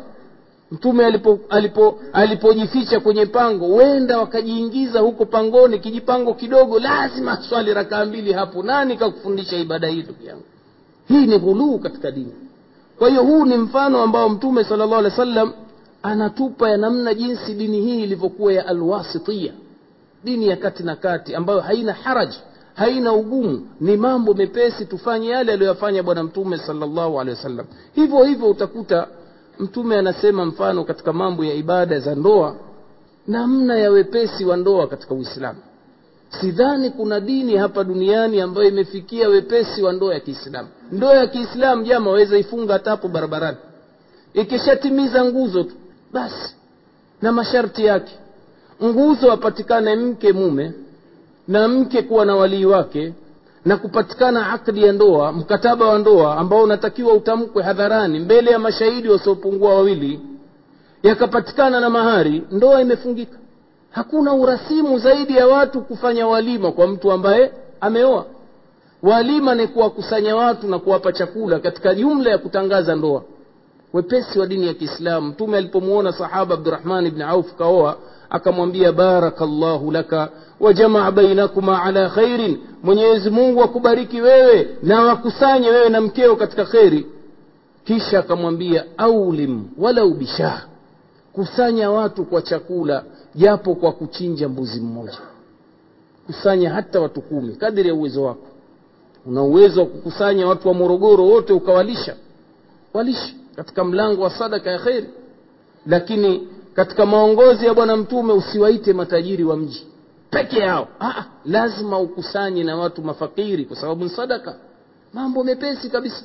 [0.72, 8.06] mtume alipojificha alipo, alipo kwenye pango wenda wakajiingiza huko pangoni kijipango kidogo lazima swali rakaa
[8.06, 10.44] mbili hapo nani kakufundisha ibada hii ndugu yangu?
[11.08, 12.34] Hii ni ghuluu katika dini.
[12.98, 15.54] Kwa hiyo huu ni mfano ambao mtume sala llahu alehi wa
[16.04, 19.54] anatupa ya namna jinsi dini hii ilivyokuwa ya alwasitia
[20.24, 22.40] dini ya kati na kati ambayo haina haraji
[22.76, 23.68] haina ugumu.
[23.82, 27.66] Ni mambo mepesi tufanye yale aliyoyafanya bwana mtume salllahu alehi wasallam.
[27.96, 29.08] Hivyo hivyo utakuta
[29.60, 32.56] mtume anasema mfano katika mambo ya ibada za ndoa
[33.28, 35.60] namna ya wepesi wa ndoa katika uislamu.
[36.42, 40.70] Sidhani kuna dini hapa duniani ambayo imefikia wepesi wa ndoa ya kiislamu.
[40.92, 43.58] Ndoa ya kiislamu jama waweza ifunga hata hapo barabarani.
[44.34, 45.76] Ikishatimiza nguzo tu
[46.14, 46.56] basi
[47.22, 48.14] na masharti yake.
[48.84, 50.72] Nguzo apatikane mke mume
[51.48, 53.14] na mke kuwa na walii wake
[53.66, 59.10] na kupatikana akdi ya ndoa mkataba wa ndoa ambao unatakiwa utamkwe hadharani mbele ya mashahidi
[59.10, 60.20] wasiopungua wawili
[61.04, 63.38] yakapatikana na mahari ndoa imefungika.
[63.92, 67.52] Hakuna urasimu zaidi ya watu kufanya walima kwa mtu ambaye
[67.82, 68.26] ameoa.
[69.04, 73.24] Walima ni kuwakusanya watu na kuwapa chakula katika jumla ya kutangaza ndoa.
[73.94, 77.98] Wepesi wa dini ya kiislamu mtume alipomwona sahaba abdurahman bni auf kaoa
[78.30, 82.58] akamwambia barakallahu laka wajamaa bainakuma ala khairin.
[82.84, 87.06] Mwenyezi mungu akubariki wewe na wakusanye wewe na mkeo katika kheri.
[87.84, 90.66] Kisha akamwambia aulim walau bishah
[91.34, 93.04] kusanya watu kwa chakula
[93.36, 95.18] japo kwa kuchinja mbuzi mmoja.
[96.26, 98.48] Kusanya hata watu kumi kadiri ya uwezo wako.
[99.26, 102.16] Una uwezo wa kukusanya watu wa morogoro wote ukawalisha.
[102.94, 105.06] Walisha katika mlango wa sadaka ya kheri.
[105.88, 106.48] Lakini
[106.80, 109.88] katika maongozi ya bwana mtume usiwaite matajiri wa mji.
[110.30, 110.88] Peke yao.
[111.02, 114.56] Aa, lazima ukusanye na watu mafakiri kwa sababu ni sadaka.
[115.14, 116.24] Mambo mepesi kabisa.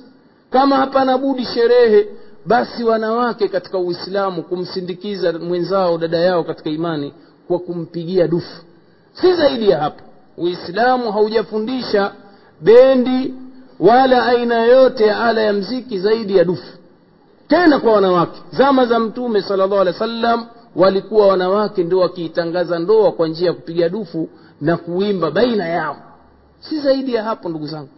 [0.51, 2.07] Kama hapana budi sherehe
[2.47, 7.13] basi wanawake katika uislamu kumsindikiza mwenzao dada yao katika imani
[7.49, 8.63] kwa kumpigia dufu.
[9.13, 10.03] Si zaidi ya hapo.
[10.39, 12.13] Uislamu haujafundisha
[12.61, 13.35] bendi
[13.81, 16.79] wala aina yoyote ya ala ya mziki zaidi ya dufu
[17.49, 18.41] tena kwa wanawake.
[18.53, 23.53] Zama za mtume salllah alehi wa sallam walikuwa wanawake ndio wakiitangaza ndoa kwa njia ya
[23.53, 24.29] kupiga dufu
[24.61, 25.97] na kuimba baina yao.
[26.61, 27.89] Si zaidi ya hapo ndugu zangu.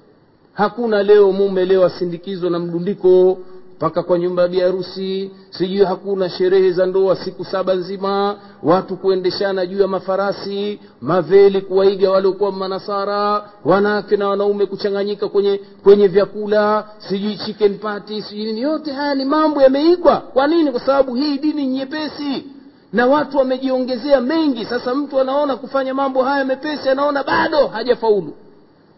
[0.52, 3.38] Hakuna leo mume leo asindikizwa na mdundiko
[3.76, 9.66] mpaka kwa nyumba ya biharusi sijui hakuna sherehe za ndoa siku saba nzima watu kuendeshana
[9.66, 17.36] juu ya mafarasi maveli kuwaiga waliokuwa manasara wanawake na wanaume kuchanganyika kwenye kwenye vyakula sijui
[17.36, 18.60] chicken party sijui nini.
[18.60, 20.16] Yote haya ni mambo yameigwa.
[20.16, 20.70] Kwa nini?
[20.70, 22.44] Kwa sababu hii dini nyepesi.
[22.92, 24.64] Na watu wamejiongezea mengi.
[24.64, 28.32] Sasa mtu anaona kufanya mambo haya mepesi anaona bado hajafaulu.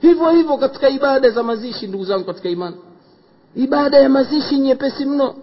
[0.00, 2.76] Hivyo hivyo katika ibada za mazishi ndugu zangu katika imani
[3.56, 5.34] ibada ya mazishi nyepesi mno.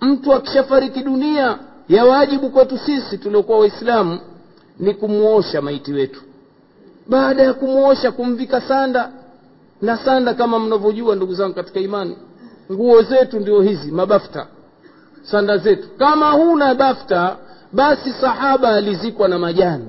[0.00, 4.18] Mtu akishafariki dunia ya wajibu kwetu sisi tuliokuwa waislamu
[4.78, 6.22] ni kumwosha maiti wetu.
[7.08, 9.10] Baada ya kumwosha kumvika sanda
[9.82, 12.16] na sanda kama mnavyojua ndugu zangu katika imani
[12.72, 14.46] nguo zetu ndio hizi mabafta.
[15.22, 15.88] Sanda zetu.
[15.98, 17.36] Kama huna bafta
[17.72, 19.84] basi sahaba alizikwa na majani.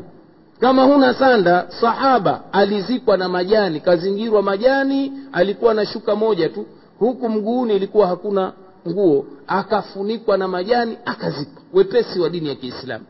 [0.60, 3.80] Kama huna sanda sahaba alizikwa na majani.
[3.80, 6.66] Kazingirwa majani alikuwa na shuka moja tu
[7.02, 8.54] huku mguuni ilikuwa hakuna
[8.88, 13.06] nguo akafunikwa na majani akazikwa wepesi wa dini ya kiislamu.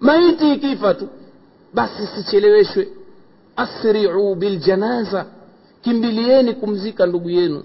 [0.00, 1.08] Maiti ikifa tu
[1.74, 2.88] basi sicheleweshwe
[3.56, 5.26] asriu biljanaza
[5.82, 7.64] kimbilieni kumzika ndugu yenu.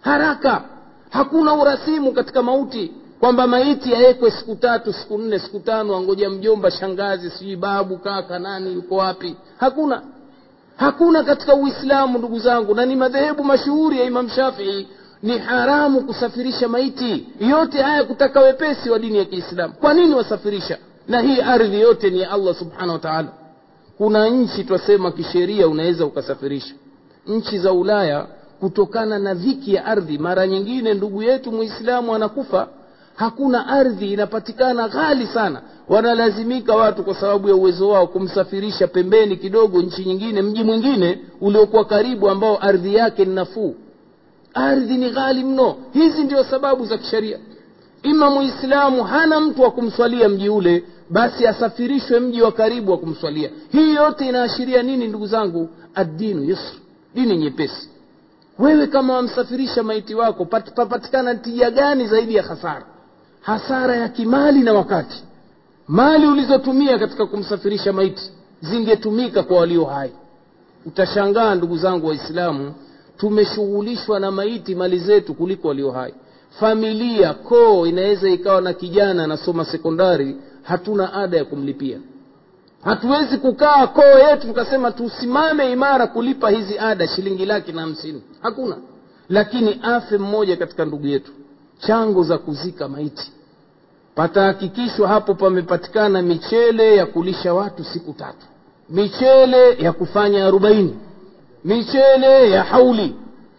[0.00, 0.64] Haraka
[1.10, 6.70] hakuna urasimu katika mauti kwamba maiti awekwe siku tatu siku nne siku tano angoja mjomba
[6.70, 9.36] shangazi sijui babu kaka nani yuko wapi.
[9.58, 10.02] Hakuna
[10.76, 14.88] hakuna katika uislamu ndugu zangu na ni madhehebu mashuhuri ya imam shafii
[15.22, 17.26] ni haramu kusafirisha maiti.
[17.40, 19.74] Yote haya kutaka wepesi wa dini ya kiislamu.
[19.74, 20.78] Kwa nini wasafirisha?
[21.08, 23.28] Na hii ardhi yote ni ya allah subhanahu wa taala.
[23.98, 26.74] Kuna nchi twasema kisheria unaweza ukasafirisha.
[27.26, 28.26] Nchi za ulaya
[28.60, 32.68] kutokana na dhiki ya ardhi mara nyingine ndugu yetu muislamu anakufa
[33.14, 35.62] hakuna ardhi inapatikana ghali sana.
[35.88, 41.84] Wanalazimika watu kwa sababu ya uwezo wao kumsafirisha pembeni kidogo nchi nyingine mji mwingine uliokuwa
[41.84, 43.74] karibu ambao ardhi yake ni nafuu.
[44.54, 45.76] Ardhi ni ghali mno.
[45.92, 47.38] Hizi ndio sababu za kisheria.
[48.02, 53.50] Ima muislamu hana mtu wa kumswalia mji ule basi asafirishwe mji wa karibu wa kumswalia.
[53.72, 55.68] Hii yote inaashiria nini ndugu zangu?
[55.94, 56.74] Addinu yusr
[57.14, 57.88] dini nyepesi.
[58.58, 60.44] Wewe kama wamsafirisha maiti wako
[60.74, 62.84] papatikana tija gani zaidi ya hasara
[63.44, 65.24] hasara ya kimali na wakati.
[65.88, 68.30] Mali ulizotumia katika kumsafirisha maiti
[68.60, 70.12] zingetumika kwa walio hai.
[70.86, 72.74] Utashangaa ndugu zangu waislamu
[73.16, 76.14] tumeshughulishwa na maiti mali zetu kuliko walio hai.
[76.60, 81.98] Familia koo inaweza ikawa na kijana anasoma sekondari hatuna ada ya kumlipia.
[82.84, 88.22] Hatuwezi kukaa koo yetu tukasema tusimame imara kulipa hizi ada shilingi laki na hamsini.
[88.40, 88.76] Hakuna.
[89.28, 91.32] Lakini afe mmoja katika ndugu yetu
[91.86, 93.32] chango za kuzika maiti.
[94.14, 98.46] Patahakikishwa hapo pamepatikana michele ya kulisha watu siku tatu.
[98.90, 100.98] Michele ya kufanya arobaini.
[101.64, 103.16] Michele ya hauli.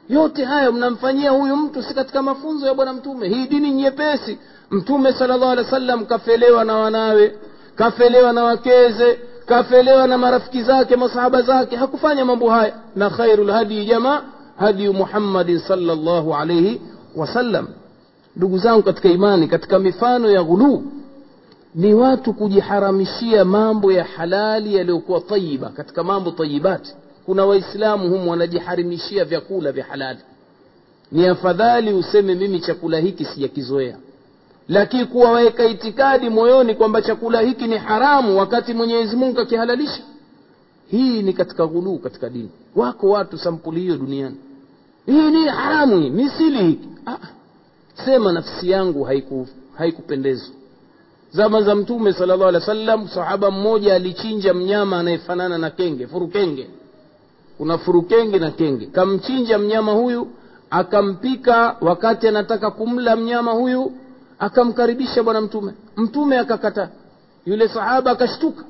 [0.09, 3.29] Yote haya mnamfanyia huyu mtu si katika mafunzo ya bwana mtume?
[3.29, 4.37] Hii dini nyepesi.
[4.71, 7.35] Mtume sala llahu alehi wa kafelewa na wanawe
[7.75, 11.75] kafelewa na wakeze kafelewa na marafiki zake masahaba zake.
[11.75, 12.73] Hakufanya mambo haya.
[12.95, 14.21] Na khairu lhadii jamaa
[14.57, 16.81] hadiyu muhammadin salllahu alaihi
[17.15, 17.67] wasallam
[18.35, 20.83] ndugu zangu katika imani katika mifano ya ghuluu
[21.75, 26.93] ni watu kujiharamishia mambo ya halali yaliyokuwa tayiba katika mambo tayibati
[27.25, 30.19] kuna waislamu humu wanajiharimishia vyakula vya halali.
[31.11, 33.97] Ni afadhali useme mimi chakula hiki sijakizoea.
[34.67, 40.01] Lakini kuwaweka itikadi moyoni kwamba chakula hiki ni haramu wakati mwenyezi mungu akihalalisha
[40.87, 42.49] hii ni katika ghuluu katika dini.
[42.75, 44.35] Wako watu sampuli hiyo duniani.
[45.05, 47.17] Hii ni haramu hii ni sili hiki ah,
[48.05, 50.55] sema nafsi yangu haiku haikupendezwa
[51.31, 56.07] zama za mtume sala llahu alih wa sallam sahaba mmoja alichinja mnyama anayefanana na kenge
[56.07, 56.69] furukenge.
[57.57, 58.85] Kuna furukenge na kenge.
[58.85, 60.27] Kamchinja mnyama huyu
[60.69, 63.91] akampika wakati anataka kumla mnyama huyu
[64.39, 65.73] akamkaribisha bwana mtume.
[65.97, 66.89] Mtume akakataa
[67.45, 68.63] yule sahaba akashtuka.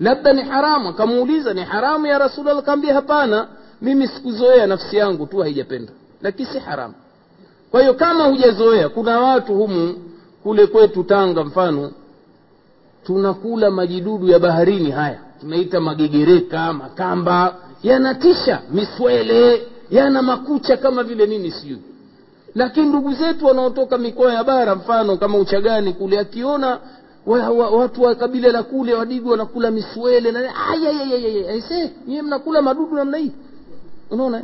[0.00, 0.88] Labda ni haramu.
[0.88, 2.58] Akamuuliza ni haramu ya rasulullah?
[2.58, 3.46] Akaambia hapana.
[3.82, 6.94] Mimi sikuzoea nafsi yangu tu haijapenda lakini si haramu
[7.70, 9.94] kwa hiyo kama hujazoea kuna watu humu
[10.42, 11.92] kule kwetu tanga mfano
[13.06, 21.50] tunakula majidudu ya baharini haya tunaita magegereka makamba yanatisha miswele yana makucha kama vile nini
[21.50, 21.78] sijui
[22.54, 26.78] lakini ndugu zetu wanaotoka mikoa ya bara mfano kama uchagani kule akiona
[27.26, 30.40] wa, wa, watu wa kabila la kule wadigo wanakula miswele na
[31.48, 33.32] aise nyiwe mnakula madudu namna hii
[34.10, 34.42] unaona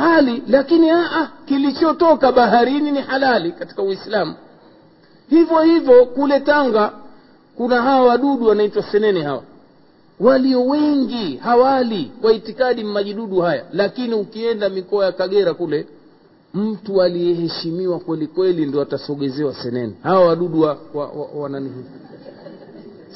[0.00, 4.34] hali lakini aa, kilichotoka baharini ni halali katika uislamu.
[5.28, 6.92] Hivyo hivyo kule tanga
[7.56, 9.42] kuna hawa wadudu wanaitwa senene hawa.
[10.20, 15.86] Walio wengi hawali kwa itikadi majidudu haya lakini ukienda mikoa ya kagera kule
[16.54, 19.92] mtu aliyeheshimiwa kwelikweli ndo atasogezewa senene.
[20.02, 21.72] Hawa wadudu wa, wa, wa, wa nani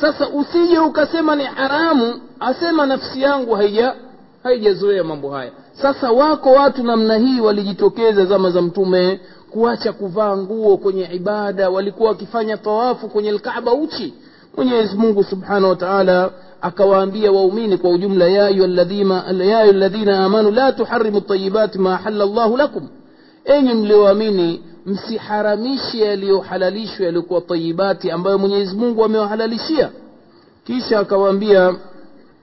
[0.01, 3.95] sasa usije ukasema ni haramu asema nafsi yangu haija
[4.43, 5.51] haijazoea mambo haya
[5.82, 9.20] sasa wako watu namna hii walijitokeza zama za mtume
[9.50, 14.14] kuacha kuvaa nguo kwenye ibada walikuwa wakifanya tawafu kwenye lkaba uchi.
[14.56, 21.78] Mwenyezi mungu subhanahu wa taala akawaambia waumini kwa ujumla ya ayuha amanu la tuharimu tayibati
[21.78, 22.88] ma ahala llahu lakum.
[23.44, 29.90] Enyi mlioamini msiharamishe yaliyohalalishwa yaliyokuwa tayibati ambayo mwenyezi mungu amewahalalishia.
[30.66, 31.74] Kisha akawaambia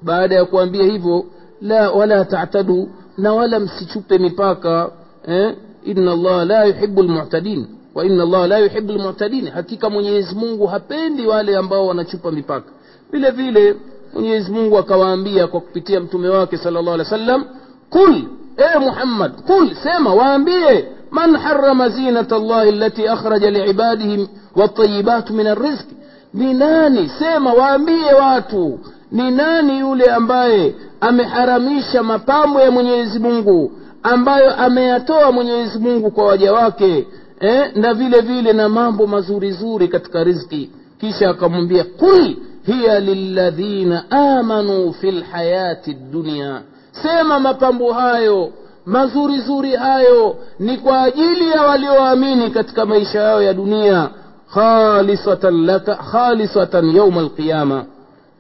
[0.02, 1.26] baada ya kuambia hivyo
[1.62, 4.92] la wala tatadu na wala msichupe mipaka
[5.28, 5.56] eh?
[5.84, 11.28] ina allaha la yuhibu lmutadin wa ina allaha la yuhibu lmutadin hakika mwenyezi mungu hapendi
[11.28, 12.72] wale ambao wanachupa mipaka
[13.12, 13.76] vile vile
[14.14, 17.46] mwenyezi mungu akawaambia kwa kupitia mtume wake sala llahu alih wa sallam
[17.90, 18.16] qul
[18.58, 25.96] e muhammad qul sema waambie man harama zinata llahi allati akhraja liibadihim watayibatu min arrizqi
[26.34, 28.80] ni nani sema waambie watu
[29.12, 33.72] ni nani yule ambaye ameharamisha mapambo ya mwenyezi mungu
[34.04, 37.08] ambayo ameyatoa mwenyezi mungu kwa waja wake
[37.40, 42.36] eh, na vile vile na mambo mazuri zuri katika rizki kisha akamwambia qul
[42.66, 48.50] hiya lilladhina amanu fi lhayati dunia sema mapambo hayo
[48.86, 54.10] mazuri zuri hayo ni kwa ajili ya walioamini katika maisha yao ya dunia.
[54.54, 57.86] Khalisatan laka khalisatan yauma alqiyama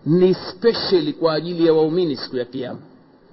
[0.05, 2.79] ni specially kwa ajili ya waumini siku ya kiama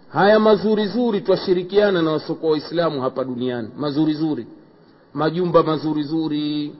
[0.09, 3.69] haya mazuri zuri twashirikiana na wasokoa waislamu hapa duniani.
[3.79, 4.47] Mazuri zuri.
[5.15, 6.73] Majumba mazuri zuri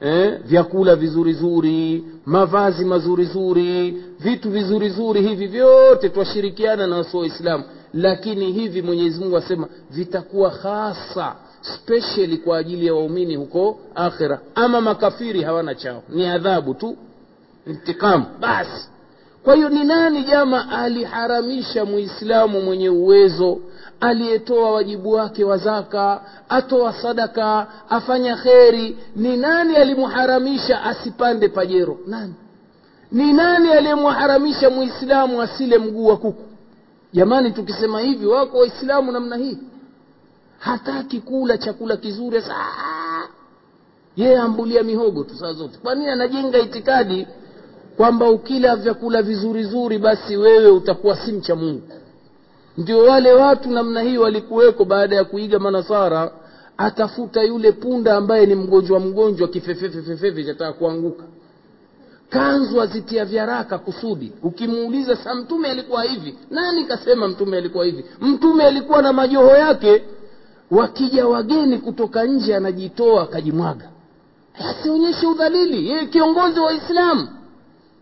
[0.00, 7.20] eh, vyakula vizuri zuri mavazi mazuri zuri vitu vizuri zuri hivi vyote twashirikiana na wasio
[7.20, 7.64] waislamu.
[7.94, 14.80] Lakini hivi mwenyezi mungu asema vitakuwa hasa specially kwa ajili ya waumini huko akhira ama
[14.80, 16.02] makafiri hawana chao.
[16.08, 16.96] Ni adhabu tu.
[17.66, 18.88] Intikamu basi
[19.48, 23.58] kwa hiyo ni nani jama aliharamisha muislamu mwenye uwezo
[24.00, 28.96] aliyetoa wajibu wake wa zaka atoa sadaka afanya kheri?
[29.16, 31.98] Ni nani alimuharamisha asipande pajero?
[32.06, 32.34] Nani?
[33.12, 36.44] Ni nani aliyemuharamisha muislamu asile mguu wa kuku?
[37.12, 39.58] Jamani tukisema hivi wako waislamu namna hii?
[40.58, 42.42] Hataki kula chakula kizuri
[44.16, 45.78] yeye ambulia mihogo tu saa zote.
[45.78, 47.26] Kwa nini anajenga itikadi
[47.98, 51.82] kwamba ukila vyakula vizuri zuri basi wewe utakuwa si mcha mungu.
[52.76, 56.30] Ndio wale watu namna hii walikuweko baada ya kuiga manasara
[56.76, 61.24] atafuta yule punda ambaye ni mgonjwa mgonjwa kifefefefefe chataka kuanguka.
[62.30, 64.32] Kanzu azitia vyaraka kusudi.
[64.42, 66.34] Ukimuuliza sa mtume alikuwa hivi?
[66.50, 68.04] Nani kasema mtume alikuwa hivi?
[68.20, 70.02] Mtume alikuwa na majoho yake.
[70.70, 73.88] Wakija wageni kutoka nje anajitoa akajimwaga.
[74.70, 75.88] Asionyeshe udhalili.
[75.90, 77.28] Yeye kiongozi wa islamu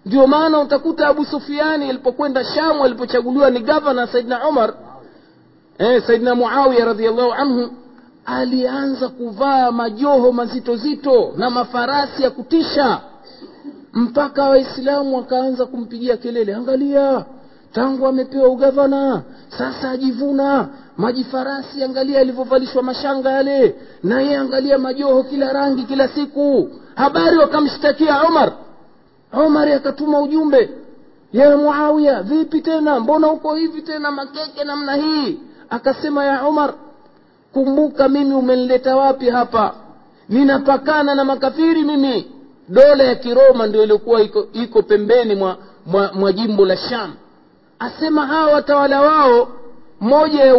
[0.07, 4.74] ndio maana utakuta abu sufiani alipokwenda shamu alipochaguliwa ni gavana saidna umar
[5.78, 7.70] eh, saidna muawiya radiallahu anhu
[8.26, 13.00] alianza kuvaa majoho mazito zito na mafarasi ya kutisha.
[13.92, 17.24] Mpaka waislamu wakaanza kumpigia kelele angalia
[17.72, 19.22] tangu amepewa ugavana
[19.59, 20.68] sasa ajivuna.
[20.96, 23.76] Majifarasi angalia alivyovalishwa mashanga yale.
[24.02, 26.68] Na yeye angalia majoho kila rangi kila siku.
[26.94, 28.52] Habari wakamshtakia umar
[29.37, 30.70] umar akatuma ujumbe
[31.32, 33.01] ya muawiya vipi tena?
[33.01, 35.39] Mbona uko hivi tena makeke namna hii?
[35.70, 36.74] Akasema ya umar
[37.53, 39.74] kumbuka mimi umenileta wapi hapa?
[40.28, 42.32] Ninapakana na makafiri mimi.
[42.68, 45.57] Dola ya kiroma ndio ilikuwa iko, iko pembeni mwa,
[45.87, 47.14] mwa, mwa jimbo la sham.
[47.78, 49.49] Asema hawa watawala wao
[50.01, 50.55] moja ya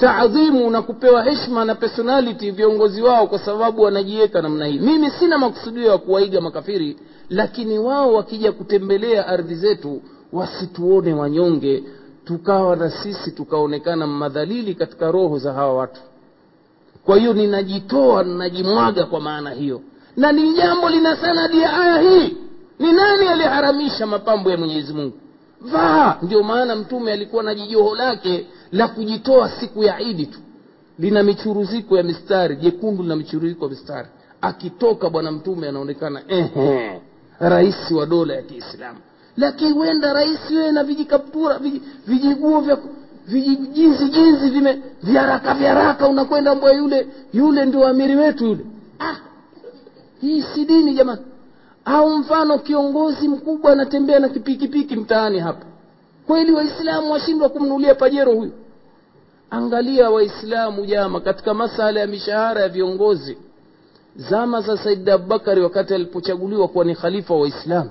[0.00, 4.78] taadhimu na kupewa heshima na personality viongozi wao kwa sababu wanajiweka namna hii.
[4.78, 6.96] Mimi sina makusudio ya kuwaiga makafiri
[7.30, 11.84] lakini wao wakija kutembelea ardhi zetu wasituone wanyonge
[12.24, 16.00] tukawa na sisi tukaonekana madhalili katika roho za hawa watu.
[17.04, 19.80] Kwa hiyo ninajitoa ninajimwaga kwa maana hiyo.
[20.16, 22.36] Na ni jambo lina sanadi ya aya hii.
[22.78, 25.16] Ni nani aliharamisha mapambo ya mwenyezi mungu?
[25.60, 30.38] Vaa ndio maana mtume alikuwa na jijoho lake la kujitoa siku ya idi tu.
[30.98, 34.08] Lina michuruziko ya mistari jekundu lina michuruziko ya mistari.
[34.40, 37.00] Akitoka bwana mtume anaonekana ehe
[37.40, 38.98] rais wa dola ya kiislamu.
[39.36, 41.60] Lakini huenda rais wewe na vijikaptura
[42.06, 42.78] vijiguo vya
[43.26, 48.64] vijinzi jinzi vime vyaraka vyaraka unakwenda mbwa yule yule ndio amiri wetu yule.
[48.98, 49.16] Ah,
[50.20, 51.20] hii si dini jamani
[51.84, 55.66] au mfano kiongozi mkubwa anatembea na kipikipiki mtaani hapa
[56.30, 58.52] kweli waislamu washindwa kumnulia pajero huyu?
[59.50, 63.38] Angalia waislamu jama katika masala ya mishahara ya viongozi
[64.16, 67.90] zama za saidi abubakari wakati alipochaguliwa kuwa ni khalifa wa waislamu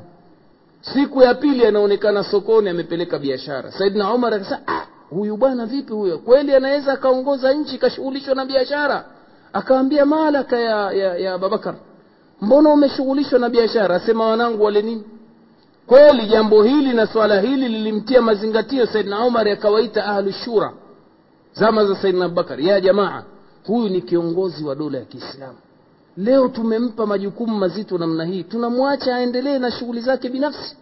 [0.82, 3.72] siku ya pili anaonekana sokoni amepeleka biashara.
[3.72, 6.18] Saidna umar akasema ah, huyu bwana vipi huyo?
[6.18, 9.06] Kweli anaweza akaongoza nchi kashughulishwa na biashara?
[9.54, 11.76] Akaambia malaka ya, ya, ya ababakar
[12.42, 13.96] mbona umeshughulishwa na biashara?
[13.96, 15.04] Asema wanangu wale nini
[15.90, 20.74] kweli jambo hili na swala hili lilimtia mazingatio saidna umar akawaita ahlu shura.
[21.54, 22.62] Zama za saidna abubakar.
[22.62, 23.24] Ya jamaa
[23.68, 25.58] huyu ni kiongozi wa dola ya kiislamu.
[26.18, 28.44] Leo tumempa majukumu mazito namna hii.
[28.44, 30.78] Tunamwacha aendelee na shughuli zake binafsi.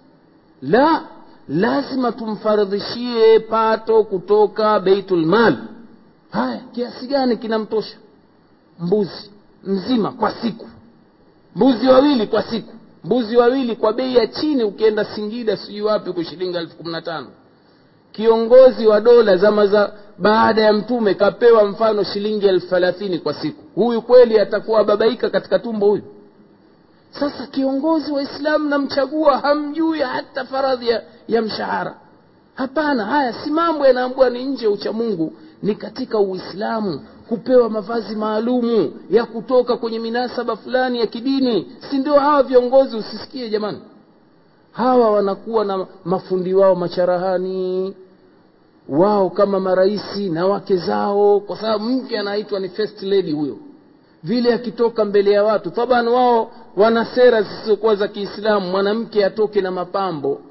[0.61, 1.01] La
[1.49, 5.57] lazima tumfaradhishie pato kutoka beitulmal
[6.31, 7.97] haya kiasi gani kinamtosha?
[8.79, 9.31] Mbuzi
[9.63, 10.67] mzima kwa siku.
[11.55, 12.73] Mbuzi wawili kwa siku
[13.07, 17.01] mbuzi wawili kwa bei ya chini ukienda singida sijui wapi kwa shilingi elfu kumi na
[17.01, 17.27] tano.
[18.11, 23.63] Kiongozi wa dola zama za baada ya mtume kapewa mfano shilingi elfu thelathini kwa siku.
[23.75, 26.03] Huyu kweli atakuwa babaika katika tumbo huyu?
[27.11, 31.95] Sasa kiongozi wa islamu namchagua hamjui hata faradhi ya, ya mshahara.
[32.55, 35.33] Hapana haya si mambo yanaambua ni nje ya uchamungu
[35.63, 41.71] ni katika uislamu kupewa mavazi maalumu ya kutoka kwenye minasaba fulani ya kidini.
[41.89, 42.97] Si ndio hawa viongozi?
[42.97, 43.77] Usisikie jamani.
[44.71, 47.93] Hawa wanakuwa na mafundi wao macharahani
[48.89, 53.57] wao kama maraisi na wake zao kwa sababu mke anaitwa ni first lady huyo.
[54.23, 58.71] Vile akitoka mbele ya watu taban wao wana sera zisizokuwa za kiislamu.
[58.71, 60.41] Mwanamke atoke na mapambo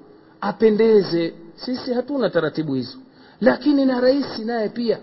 [0.41, 1.35] apendeze.
[1.57, 2.99] Sisi hatuna taratibu hizo.
[3.41, 4.99] Lakini na rais naye pia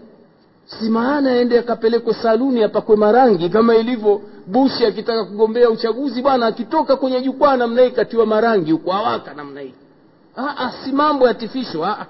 [0.66, 6.96] si maana aende akapelekwe saluni apakwe marangi kama ilivyo bushi akitaka kugombea uchaguzi bwana akitoka
[6.96, 8.94] kwenye jukwaa namna hii katiwa marangi huko
[9.36, 9.74] namna hii.
[10.84, 12.06] Si mambo yatifishwa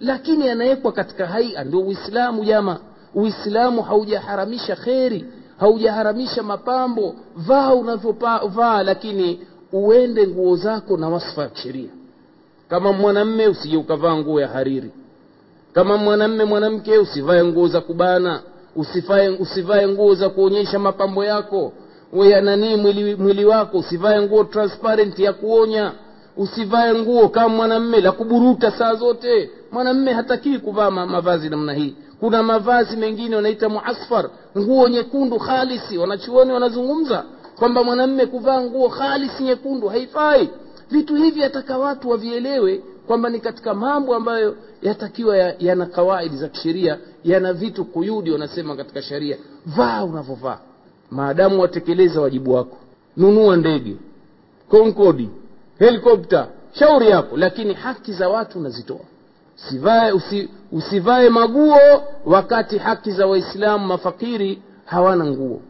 [0.00, 2.78] lakini anawekwa katika haia ndio uislamu jama
[3.14, 5.24] uislamu haujaharamisha kheri
[5.60, 7.14] haujaharamisha mapambo.
[7.36, 9.40] Vaa unavyovaa lakini
[9.72, 11.90] uende nguo zako na wasfa ya kisheria.
[12.68, 14.90] Kama mwanamme usije ukavaa nguo ya hariri
[15.72, 18.40] kama mwanamme mwanamke usivae nguo za kubana
[19.40, 21.72] usivae, nguo za kuonyesha mapambo yako.
[22.12, 25.92] Weyananii mwili, mwili wako usivae nguo transparent ya kuonya.
[26.36, 29.50] Usivae nguo kama mwanamme la kuburuta saa zote.
[29.72, 31.94] Mwanamme hatakii kuvaa mavazi namna hii.
[32.20, 35.98] Kuna mavazi mengine wanaita muasfar nguo nyekundu khalisi.
[35.98, 37.24] Wanachuoni wanazungumza
[37.58, 40.48] kwamba mwanamme kuvaa nguo khalisi nyekundu haifai.
[40.90, 46.48] Vitu hivi ataka watu wavielewe kwamba ni katika mambo ambayo yatakiwa yana ya kawaidi za
[46.48, 49.36] kisheria yana vitu kuyudi wanasema katika sheria.
[49.66, 50.58] Vaa unavyovaa.
[51.10, 52.76] Maadamu watekeleza wajibu wako.
[53.16, 53.96] Nunua ndege
[54.68, 55.30] konkodi
[55.78, 59.00] helikopta shauri yako lakini haki za watu unazitoa.
[59.56, 61.78] Usivae, usi, usivae maguo
[62.26, 65.60] wakati haki za waislamu mafakiri hawana nguo.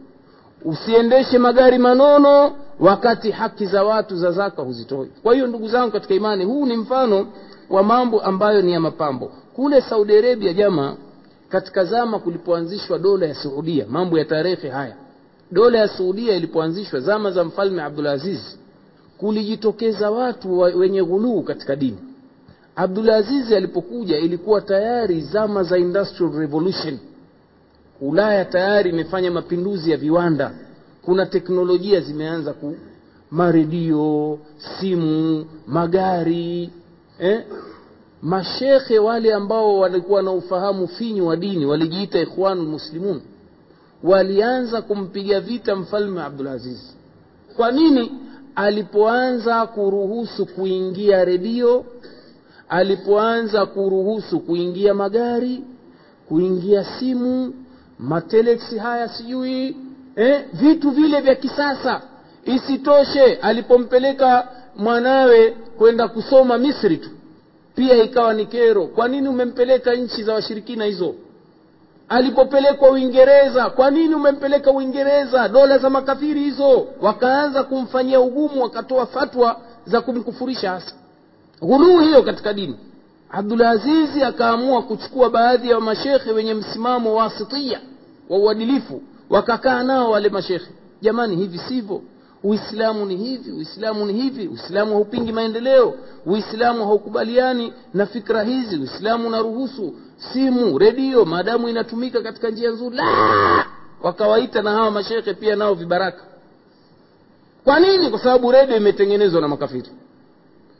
[0.65, 5.07] Usiendeshe magari manono wakati haki za watu za zaka huzitoi.
[5.23, 7.27] Kwa hiyo ndugu zangu katika imani huu ni mfano
[7.69, 9.31] wa mambo ambayo ni ya mapambo.
[9.55, 10.95] Kule saudi arabia jama
[11.49, 14.95] katika zama kulipoanzishwa dola ya Saudia mambo ya tarehe haya.
[15.51, 18.39] Dola ya Saudia ilipoanzishwa zama za mfalme abdulaziz
[19.17, 21.97] kulijitokeza watu wenye ghuluu katika dini.
[22.75, 26.97] Abdulaziz alipokuja ilikuwa tayari zama za industrial revolution.
[28.01, 30.51] Ulaya tayari imefanya mapinduzi ya viwanda.
[31.01, 32.75] Kuna teknolojia zimeanza ku,
[33.31, 34.39] maredio
[34.79, 36.69] simu magari
[37.19, 37.43] eh?
[38.21, 43.21] mashekhe wale ambao walikuwa na ufahamu finyu wa dini walijiita ikhwanu lmuslimun
[44.03, 46.79] walianza kumpiga vita mfalme abdulaziz
[47.55, 48.11] kwa nini?
[48.55, 51.85] Alipoanza kuruhusu kuingia redio
[52.69, 55.63] alipoanza kuruhusu kuingia magari
[56.27, 57.53] kuingia simu
[57.99, 59.77] mateleksi haya sijui
[60.15, 62.01] eh, vitu vile vya kisasa.
[62.45, 64.47] Isitoshe alipompeleka
[64.79, 67.09] mwanawe kwenda kusoma misri tu.
[67.75, 68.87] Pia ikawa ni kero.
[68.87, 71.15] Kwa nini umempeleka nchi za washirikina hizo?
[72.09, 73.69] Alipopelekwa uingereza.
[73.69, 75.47] Kwa nini umempeleka uingereza?
[75.49, 76.87] Dola za makafiri hizo.
[77.01, 80.93] Wakaanza kumfanyia ugumu wakatoa fatwa za kumkufurisha hasa
[81.61, 82.75] ghuluu hiyo katika dini.
[83.31, 87.79] Abdulazizi akaamua kuchukua baadhi ya mashekhe wenye msimamo wasitia
[88.29, 90.71] wa uadilifu wakakaa nao wale mashekhe.
[91.01, 92.01] Jamani hivi sivyo
[92.43, 95.93] uislamu ni hivi uislamu ni hivi uislamu haupingi maendeleo
[96.25, 99.93] uislamu haukubaliani na fikra hizi uislamu unaruhusu
[100.33, 102.95] simu redio maadamu inatumika katika njia nzuri.
[102.97, 103.65] La!
[104.03, 106.23] Wakawaita na hawa mashekhe pia nao vibaraka.
[107.63, 108.09] Kwa nini?
[108.09, 109.89] Kwa sababu redio imetengenezwa na makafiri.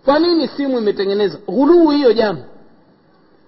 [0.05, 2.39] Kwa nini simu imetengeneza huluu hiyo jama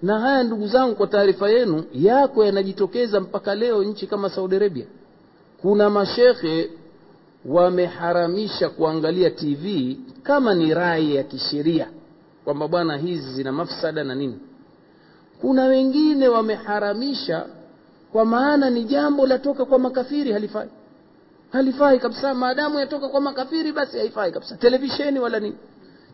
[0.02, 4.86] na haya ndugu zangu kwa taarifa yenu yako yanajitokeza mpaka leo nchi kama saudi arabia.
[5.60, 6.70] Kuna mashekhe
[7.46, 11.88] wameharamisha kuangalia tv kama ni rai ya kisheria
[12.44, 14.38] kwamba bwana hizi zina mafsada na nini.
[15.40, 17.46] Kuna wengine wameharamisha
[18.12, 20.68] kwa maana ni jambo latoka kwa makafiri halifai.
[21.52, 22.34] Halifai kabisa.
[22.34, 24.56] Maadamu yatoka kwa makafiri basi haifai kabisa.
[24.56, 25.56] Televisheni wala nini.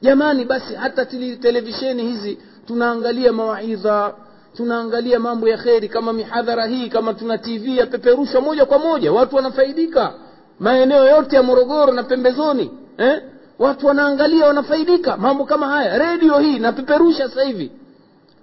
[0.03, 1.07] Jamani basi hata
[1.41, 4.15] televisheni hizi tunaangalia mawaidha
[4.57, 9.37] tunaangalia mambo ya kheri kama mihadhara hii kama tuna tv yapeperushwa moja kwa moja watu
[9.37, 10.15] wanafaidika
[10.61, 13.23] maeneo yote ya morogoro na pembezoni eh?
[13.59, 15.17] watu wanaangalia wanafaidika.
[15.17, 15.99] Mambo kama haya.
[15.99, 17.71] Redio hii napeperusha sasa hivi.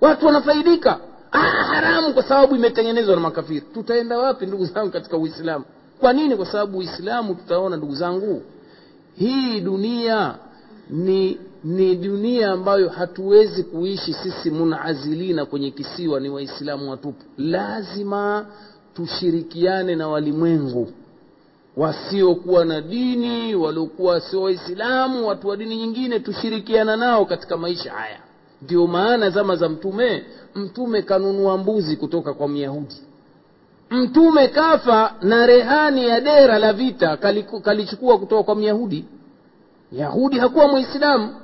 [0.01, 0.99] Watu wanafaidika.
[1.31, 3.61] Ah, haramu kwa sababu imetengenezwa na makafiri.
[3.61, 5.65] Tutaenda wapi ndugu zangu katika uislamu?
[5.99, 6.35] Kwa nini?
[6.35, 8.41] Kwa sababu uislamu tutaona ndugu zangu
[9.15, 10.35] hii dunia
[10.89, 17.23] ni ni dunia ambayo hatuwezi kuishi sisi munazilina kwenye kisiwa ni waislamu watupu.
[17.37, 18.45] Lazima
[18.95, 20.91] tushirikiane na walimwengu
[21.77, 28.17] wasiokuwa na dini waliokuwa sio waislamu watu wa dini nyingine tushirikiana nao katika maisha haya.
[28.61, 32.95] Ndio maana zama za mtume mtume kanunua mbuzi kutoka kwa myahudi.
[33.89, 37.17] Mtume kafa na rehani ya dera la vita
[37.63, 39.05] kalichukua kutoka kwa myahudi.
[39.91, 41.35] Yahudi hakuwa mwislamu.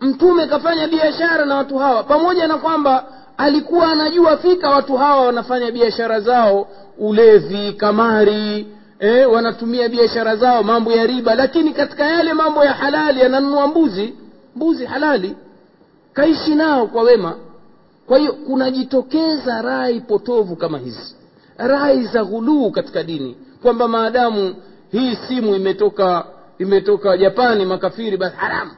[0.00, 3.04] Mtume kafanya biashara na watu hawa pamoja na kwamba
[3.36, 6.68] alikuwa anajua fika watu hawa wanafanya biashara zao
[6.98, 8.66] ulevi kamari
[9.00, 14.14] eh, wanatumia biashara zao mambo ya riba lakini katika yale mambo ya halali yananunua mbuzi
[14.56, 15.36] mbuzi halali.
[16.12, 17.34] Kaishi nao kwa wema.
[18.06, 21.14] Kwa hiyo kunajitokeza rai potovu kama hizi
[21.56, 24.54] rai za ghuluu katika dini kwamba maadamu
[24.92, 26.24] hii simu imetoka
[26.58, 28.70] imetoka japani makafiri basi haramu.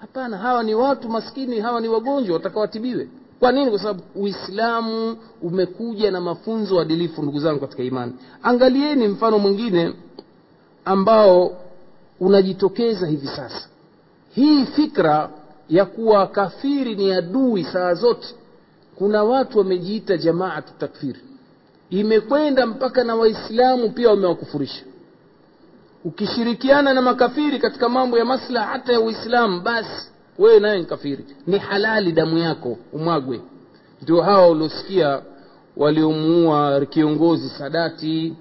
[0.00, 3.08] Hapana hawa ni watu maskini hawa ni wagonjwa watakawatibiwe
[3.40, 3.70] kwa nini?
[3.70, 8.12] Kwa sababu uislamu umekuja na mafunzo adilifu ndugu zangu katika imani.
[8.42, 9.92] Angalieni mfano mwingine
[10.84, 11.56] ambao
[12.20, 13.68] unajitokeza hivi sasa.
[14.34, 15.30] Hii fikra
[15.68, 18.28] ya kuwa kafiri ni adui saa zote
[18.96, 21.20] kuna watu wamejiita jamaatu takfiri.
[21.90, 24.84] Imekwenda mpaka na waislamu pia wamewakufurisha.
[26.04, 31.24] Ukishirikiana na makafiri katika mambo ya maslaha hata ya uislamu basi wewe naye ni kafiri.
[31.46, 33.40] Ni halali damu yako umwagwe.
[34.02, 35.20] Ndio hawa uliosikia
[35.76, 38.34] waliomuua kiongozi sadati.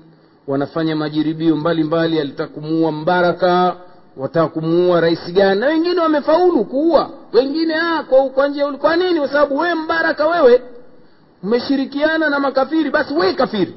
[0.48, 3.76] Wanafanya majaribio mbalimbali alitaka kumuua mbaraka
[4.18, 5.60] wataka kumuua rais gani?
[5.60, 7.10] Na wengine wamefaulu kuua.
[7.34, 9.20] Wengine ah, kwa, kwa njia kwa nini?
[9.20, 10.62] Kwa sababu wewe mbaraka wewe
[11.44, 13.74] umeshirikiana na makafiri basi wewe kafiri.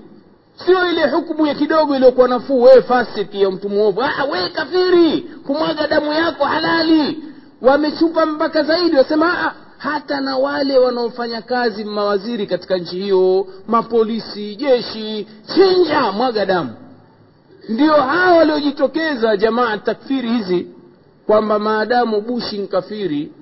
[0.66, 4.03] Sio ile hukumu ya kidogo iliyokuwa nafuu wewe fasiki ya mtu mwovu.
[4.03, 7.23] Ah, kafiri kumwaga damu yako halali
[7.63, 14.57] wamechupa mpaka zaidi wasema ah, hata na wale wanaofanya kazi mawaziri katika nchi hiyo mapolisi
[14.57, 16.71] jeshi chinja mwaga damu.
[17.69, 20.67] Ndio hawa waliojitokeza jamaa takfiri hizi
[21.27, 23.33] kwamba maadamu bushi nkafiri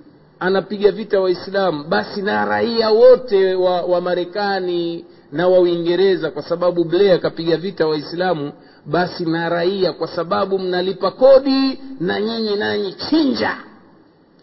[0.40, 6.84] anapiga vita waislamu basi na raia wote wa, wa marekani na wa uingereza kwa sababu
[6.84, 8.52] blair akapiga vita waislamu
[8.86, 13.56] basi na raia kwa sababu mnalipa kodi na nyinyi nanyi chinja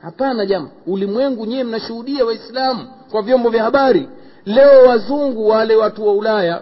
[0.04, 4.10] hapana jama ulimwengu nyiwe mnashuhudia waislamu kwa vyombo vya habari.
[4.45, 6.62] Leo wazungu wale watu wa ulaya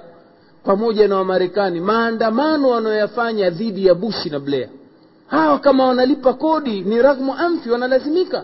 [0.63, 4.69] pamoja na wamarekani maandamano wanayoyafanya dhidi ya bushi na blair.
[5.27, 8.43] Hawa kama wanalipa kodi ni raghmu amfi wanalazimika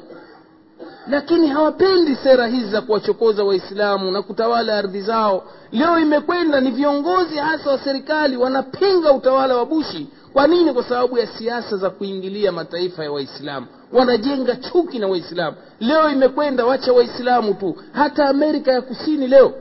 [1.10, 5.44] lakini hawapendi sera hizi za kuwachokoza waislamu na kutawala ardhi zao.
[5.72, 10.74] Leo imekwenda ni viongozi hasa wa serikali wanapinga utawala wa bushi kwa nini?
[10.74, 13.68] Kwa sababu ya siasa za kuingilia mataifa ya waislamu.
[13.94, 15.58] Wanajenga chuki na waislamu.
[15.80, 17.76] Leo imekwenda wacha waislamu tu.
[17.94, 19.54] Hata amerika ya kusini leo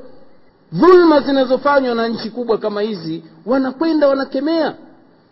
[0.73, 4.75] dhulma zinazofanywa na nchi kubwa kama hizi wanakwenda wanakemea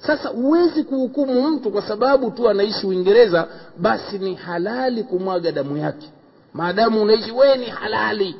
[0.06, 3.48] sasa huwezi kuhukumu mtu kwa sababu tu anaishi uingereza
[3.78, 6.10] basi ni halali kumwaga damu yake.
[6.54, 8.36] Maadamu unaishi wee ni halali.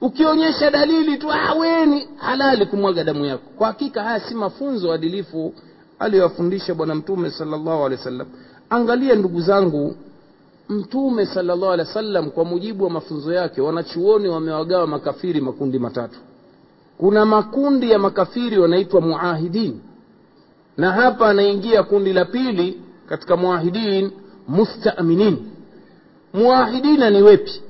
[0.00, 3.42] Ukionyesha dalili tu ah, wee ni halali kumwaga damu yako.
[3.58, 5.54] Kwa hakika haya si mafunzo adilifu
[5.98, 7.90] aliyowafundisha bwana mtume salllahu
[8.70, 9.96] angalia ndugu zangu
[10.68, 16.18] mtume salllahu kwa mujibu wa mafunzo yake wanachuoni wamewagawa makafiri makundi matatu.
[16.98, 19.80] Kuna makundi ya makafiri wanaitwa muahidin
[20.76, 24.10] na hapa anaingia kundi la pili katika muahidin
[24.48, 25.38] mustaminin.
[26.34, 27.62] Muahidina ni wepi?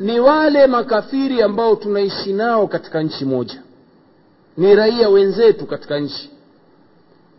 [0.00, 3.62] Ni wale makafiri ambao tunaishi nao katika nchi moja.
[4.56, 6.30] Ni raia wenzetu katika nchi.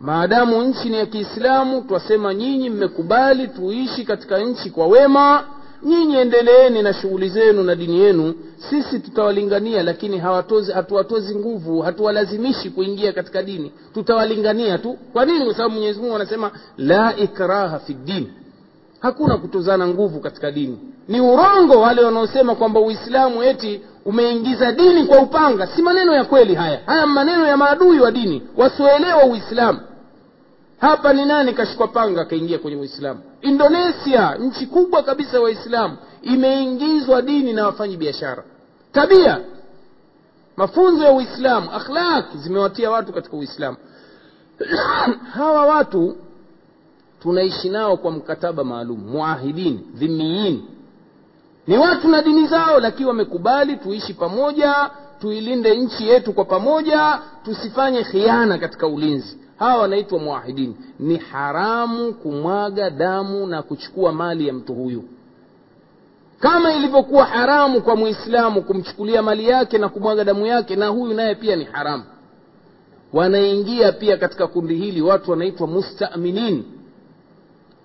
[0.00, 5.44] Maadamu nchi ni ya kiislamu twasema nyinyi mmekubali tuishi katika nchi kwa wema
[5.84, 8.34] nyinyi endeleeni na shughuli zenu na dini yenu.
[8.70, 13.72] Sisi tutawalingania lakini hawatozi hatuwatozi nguvu hatuwalazimishi kuingia katika dini.
[13.94, 14.98] Tutawalingania tu.
[15.12, 15.44] Kwa nini?
[15.44, 18.26] Kwa sababu mwenyezi mungu anasema la ikraha fi ddin
[19.00, 20.78] hakuna kutozana nguvu katika dini.
[21.08, 25.66] Ni urongo wale wanaosema kwamba uislamu eti umeingiza dini kwa upanga.
[25.66, 26.80] Si maneno ya kweli haya.
[26.86, 29.80] Haya maneno ya maadui wa dini wasioelewa uislamu.
[30.80, 37.22] Hapa ni nani kashikwa panga akaingia kwenye uislamu indonesia nchi kubwa kabisa ya waislamu imeingizwa
[37.22, 38.44] dini na wafanyi biashara.
[38.92, 39.40] Tabia.
[40.56, 43.76] Mafunzo ya uislamu akhlaq zimewatia watu katika uislamu.
[45.34, 46.16] Hawa watu
[47.22, 50.62] tunaishi nao kwa mkataba maalum muahidin dhimiin
[51.66, 54.90] ni watu na dini zao lakini wamekubali tuishi pamoja
[55.20, 62.90] tuilinde nchi yetu kwa pamoja tusifanye khiana katika ulinzi hawa wanaitwa muahidin ni haramu kumwaga
[62.90, 65.04] damu na kuchukua mali ya mtu huyu.
[66.40, 71.34] Kama ilivyokuwa haramu kwa muislamu kumchukulia mali yake na kumwaga damu yake na huyu naye
[71.34, 72.02] pia ni haramu.
[73.12, 76.64] Wanaingia pia katika kundi hili watu wanaitwa mustaminin.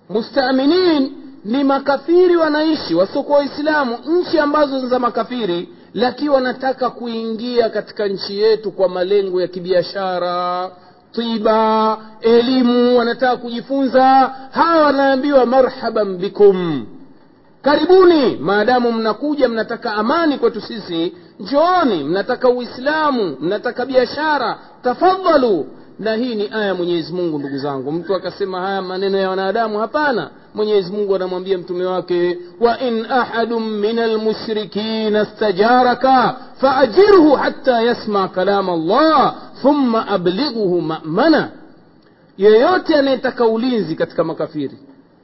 [0.08, 1.12] Mustaminin
[1.44, 8.38] ni makafiri wanaishi wasiokuwa waislamu nchi ambazo ni za makafiri lakini wanataka kuingia katika nchi
[8.40, 10.70] yetu kwa malengo ya kibiashara
[11.12, 14.04] tiba elimu wanataka kujifunza
[14.50, 16.86] hawa wanaambiwa marhaban bikum.
[17.62, 25.66] Karibuni maadamu mnakuja mnataka amani kwetu sisi njooni mnataka uislamu mnataka biashara tafadhalu.
[25.98, 27.92] Na hii ni aya mwenyezi mungu ndugu zangu.
[27.92, 33.62] Mtu akasema haya maneno ya wanadamu hapana mwenyezi mungu anamwambia mtume wake wa in ahadun
[33.62, 41.50] min almushrikina stajaraka faajirhu hatta yasma kalama allah thumma ablighuhu mamana.
[42.38, 44.78] Yeyote anayetaka ulinzi katika makafiri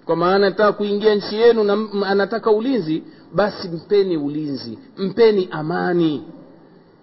[0.04, 3.02] kwa maana anataka kuingia nchi yenu na anataka ulinzi
[3.34, 6.22] basi mpeni ulinzi mpeni amani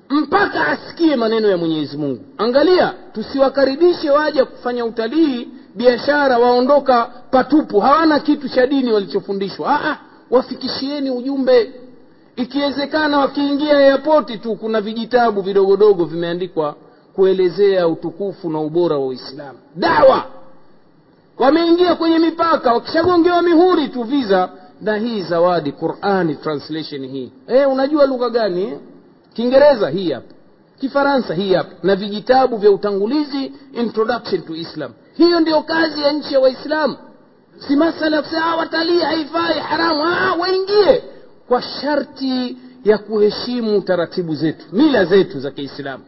[0.10, 2.22] mpaka asikie maneno ya mwenyezi mungu.
[2.38, 9.98] Angalia tusiwakaribishe waje kufanya utalii biashara waondoka patupu hawana kitu cha dini walichofundishwa.
[10.30, 11.72] Wafikishieni ujumbe.
[12.36, 16.76] Ikiwezekana wakiingia yapoti tu kuna vijitabu vidogodogo vimeandikwa
[17.16, 19.60] kuelezea utukufu na ubora wa uislamu.
[19.76, 20.24] Dawa!
[21.40, 24.50] Wameingia kwenye mipaka wakishagongewa mihuri tu visa.
[24.82, 27.32] Na hii zawadi qurani translation hii.
[27.48, 28.78] E, unajua lugha gani eh?
[29.34, 30.34] kiingereza hii hapa.
[30.80, 31.70] Kifaransa hii hapa.
[31.84, 36.98] Na vijitabu vya utangulizi introduction to islam hiyo ndio kazi ya nchi ya waislamu.
[37.68, 40.04] Si masala ya kusema watalii haifai haramu.
[40.04, 41.04] Ah, waingie
[41.48, 46.04] kwa sharti ya kuheshimu taratibu zetu mila zetu za kiislamu.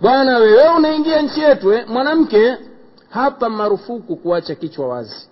[0.00, 1.84] Bwana wewe unaingia nchi yetu eh?
[1.88, 2.56] mwanamke
[3.10, 5.28] hapa marufuku kuacha kichwa wazi.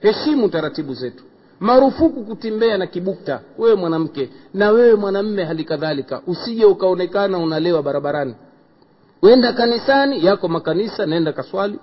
[0.00, 1.24] Heshimu taratibu zetu.
[1.60, 4.30] Marufuku kutembea na kibukta wewe mwanamke.
[4.54, 6.20] Na wewe mwanamme hali kadhalika.
[6.26, 8.34] Usije ukaonekana unalewa barabarani.
[9.22, 11.78] Wenda kanisani yako makanisa nenda kaswali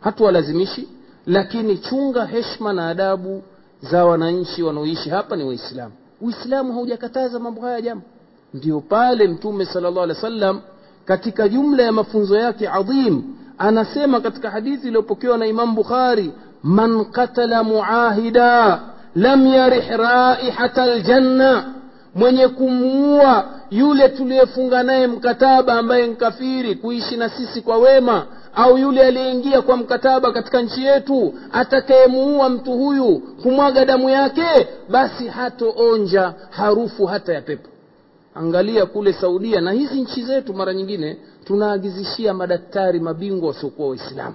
[0.00, 0.88] hatuwalazimishi
[1.26, 3.42] lakini chunga heshma na adabu
[3.80, 5.92] za wananchi wanaoishi hapa ni waislamu.
[6.20, 8.04] Uislamu haujakataza mambo haya jambo.
[8.54, 10.60] Ndio pale mtume sala llahu alehi wa sallam
[11.04, 13.22] katika jumla ya mafunzo yake adhim
[13.58, 18.80] anasema katika hadithi iliyopokewa na imamu bukhari man qatala muahida
[19.14, 21.74] lam yarih raihata ljanna
[22.14, 29.02] mwenye kumuua yule tuliyefunga naye mkataba ambaye nkafiri kuishi na sisi kwa wema au yule
[29.02, 37.06] aliyeingia kwa mkataba katika nchi yetu atakayemuua mtu huyu kumwaga damu yake basi hatoonja harufu
[37.06, 37.68] hata ya pepo.
[38.34, 44.34] Angalia kule saudia na hizi nchi zetu mara nyingine tunaagizishia madaktari mabingwa wasiokuwa waislamu.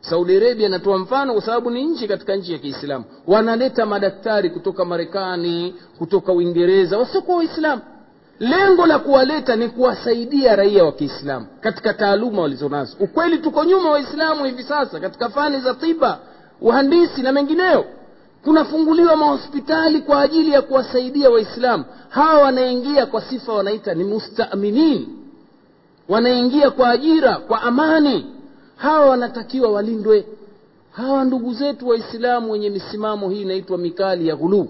[0.00, 3.04] Saudi arabia inatoa mfano kwa sababu ni nchi katika nchi ya kiislamu.
[3.26, 7.82] Wanaleta madaktari kutoka marekani kutoka uingereza wasiokuwa waislamu
[8.40, 14.44] lengo la kuwaleta ni kuwasaidia raia wa kiislamu katika taaluma walizonazo ukweli tuko nyuma waislamu
[14.44, 16.18] hivi sasa katika fani za tiba
[16.60, 17.84] uhandisi na mengineyo
[18.44, 21.84] kunafunguliwa mahospitali kwa ajili ya kuwasaidia waislamu.
[22.08, 25.06] Hawa wanaingia kwa sifa wanaita ni mustaminin
[26.08, 28.26] wanaingia kwa ajira kwa amani.
[28.76, 30.26] Hawa wanatakiwa walindwe.
[30.92, 34.68] Hawa ndugu zetu waislamu wenye misimamo hii inaitwa mikali ya ghuluu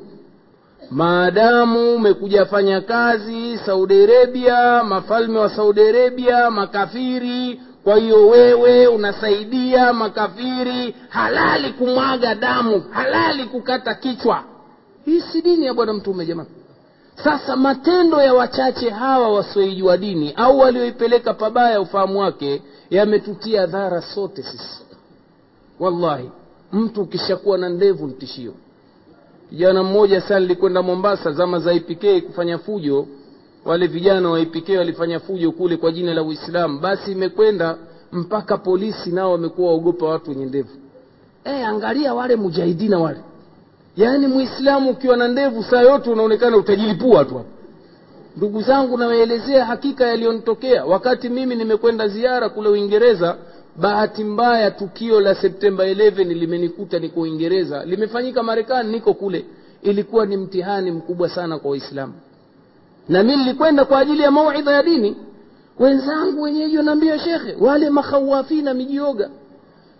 [0.90, 7.60] maadamu umekuja fanya kazi saudi arabia mafalme wa saudi arabia makafiri.
[7.84, 14.44] Kwa hiyo wewe unasaidia makafiri halali kumwaga damu halali kukata kichwa.
[15.04, 16.48] Hii si dini ya bwana mtume jamani
[17.24, 24.42] sasa matendo ya wachache hawa wasioijua dini au walioipeleka pabaya ufahamu wake yametutia dhara sote
[24.42, 24.82] sisi.
[25.80, 26.30] Wallahi
[26.72, 28.52] mtu ukishakuwa na ndevu ntishio
[29.50, 33.06] kijana mmoja sana nilikwenda mombasa zama za ipk kufanya fujo.
[33.64, 36.80] Wale vijana wa ipk walifanya fujo kule kwa jina la uislamu.
[36.80, 37.76] Basi imekwenda
[38.12, 40.68] mpaka polisi nao wamekuwa waogopa watu wenye ndevu.
[41.44, 43.18] E, angalia wale mujahidina wale.
[43.96, 47.46] Yaani muislamu ukiwa na ndevu saa yote unaonekana utajilipua tu hapo
[48.36, 50.84] ndugu zangu nawaelezea hakika yaliyonitokea.
[50.84, 53.36] Wakati mimi nimekwenda ziara kule uingereza
[53.76, 57.84] bahati mbaya tukio la septemba 11 limenikuta niko uingereza.
[57.84, 59.44] Limefanyika marekani niko kule.
[59.82, 62.12] Ilikuwa ni mtihani mkubwa sana kwa waislamu.
[63.08, 65.16] Na mi nilikwenda kwa ajili ya mauidha ya dini.
[65.78, 69.30] Wenzangu wenyeji wanaambia shekhe wale makhawafina mijioga.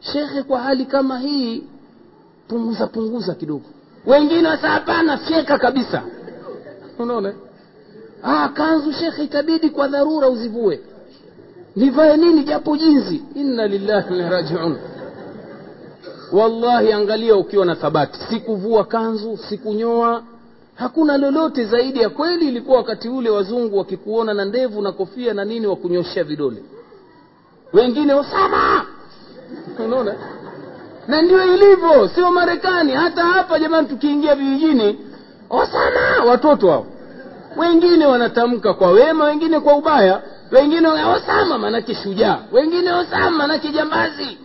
[0.01, 1.65] Shekhe kwa hali kama hii
[2.49, 3.65] punguza punguza kidogo.
[4.07, 6.03] Wengine wasa hapana fyeka kabisa.
[6.99, 7.35] Unaona?
[8.23, 10.81] Ah, kanzu shekhe itabidi kwa dharura uzivue
[11.77, 14.77] nivae nini japo jinzi inna lillahi wa rajiun.
[16.33, 18.19] Wallahi angalia ukiwa na thabati.
[18.31, 20.23] Sikuvua kanzu sikunyoa.
[20.75, 22.49] Hakuna lolote zaidi ya kweli.
[22.49, 26.63] Ilikuwa wakati ule wazungu wakikuona na ndevu na kofia na nini wakunyoshea vidole.
[27.73, 28.85] Wengine osama!
[29.85, 30.15] Unaona?
[31.09, 32.09] Na ndio ilivyo.
[32.15, 32.93] Sio marekani.
[32.93, 34.99] Hata hapa jamani tukiingia vijijini
[35.51, 36.25] osama!
[36.29, 36.87] Watoto hao.
[37.57, 40.23] Wengine wanatamka kwa wema wengine kwa ubaya
[40.55, 42.39] wengine osama manake shujaa.
[42.53, 44.39] Wengine osama manake jambazi.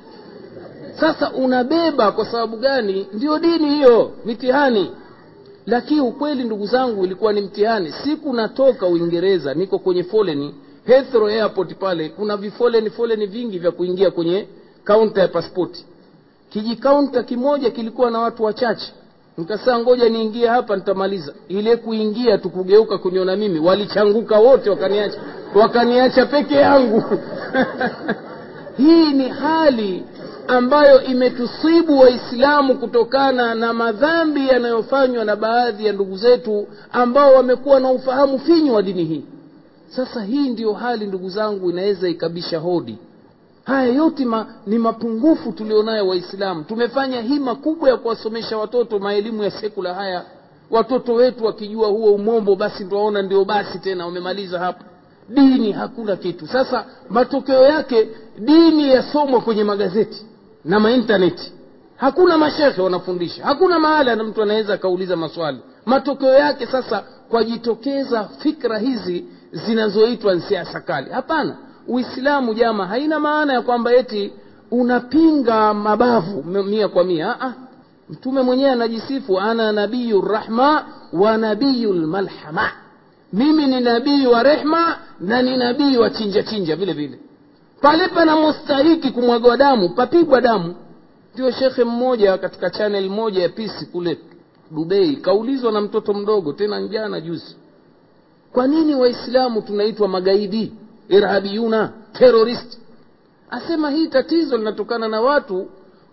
[0.99, 3.07] Sasa unabeba kwa sababu gani?
[3.13, 4.91] Ndio dini hiyo mitihani.
[5.65, 7.93] Lakini ukweli ndugu zangu ilikuwa ni mtihani.
[8.03, 10.55] Siku natoka uingereza niko kwenye foleni
[10.85, 14.47] Heathrow airport pale kuna vifoleni foleni vingi vya kuingia kwenye
[14.83, 15.85] kaunta ya paspoti
[16.49, 18.93] kijikaunta kimoja kilikuwa na watu wachache.
[19.37, 21.33] Nikasaa ngoja niingie hapa nitamaliza.
[21.47, 25.19] Ile kuingia tukugeuka kuniona mimi walichanguka wote wakaniacha
[25.55, 27.03] wakaniacha peke yangu.
[28.77, 30.03] Hii ni hali
[30.47, 37.91] ambayo imetusibu waislamu kutokana na madhambi yanayofanywa na baadhi ya ndugu zetu ambao wamekuwa na
[37.91, 39.23] ufahamu finyu wa dini hii.
[39.89, 42.97] Sasa hii ndiyo hali ndugu zangu inaweza ikabisha hodi.
[43.63, 46.63] Haya yote ma, ni mapungufu tulionayo waislamu.
[46.63, 50.25] Tumefanya hima kubwa ya kuwasomesha watoto maelimu ya sekula haya.
[50.71, 54.83] Watoto wetu wakijua huo umombo basi twaona ndio basi tena wamemaliza hapo
[55.29, 56.47] dini hakuna kitu.
[56.47, 60.25] Sasa matokeo yake dini yasomwa kwenye magazeti
[60.65, 61.51] na maintaneti.
[61.95, 63.45] Hakuna mashekhe wanafundisha.
[63.45, 65.59] Hakuna mahala na mtu anaweza akauliza maswali.
[65.85, 71.09] Matokeo yake sasa kwajitokeza fikra hizi zinazoitwa siasa kali.
[71.11, 71.57] Hapana.
[71.87, 74.33] Uislamu jama haina maana ya kwamba eti
[74.71, 77.35] unapinga mabavu mia kwa mia.
[77.41, 77.53] Aa,
[78.09, 82.71] mtume mwenyewe anajisifu ana nabiyu rahma wa nabiyu lmalhama
[83.33, 87.19] mimi ni nabii wa rehma na ni nabii wa chinja chinja vile vile.
[87.81, 90.75] Pale panamostahiki kumwagwa damu papigwa damu.
[91.33, 94.17] Ndio shekhe mmoja katika chanel moja ya pisi kule
[94.71, 97.55] dubei kaulizwa na mtoto mdogo tena njana juzi.
[98.53, 100.73] Kwa nini waislamu tunaitwa magaidi
[101.09, 102.79] irhabiyuna terorist
[103.49, 105.67] asema hii tatizo linatokana na watu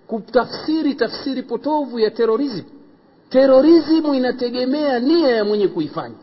[0.06, 2.64] kutafsiri tafsiri potovu ya terorism
[3.30, 6.14] terorismu inategemea nia ya mwenye kuifanya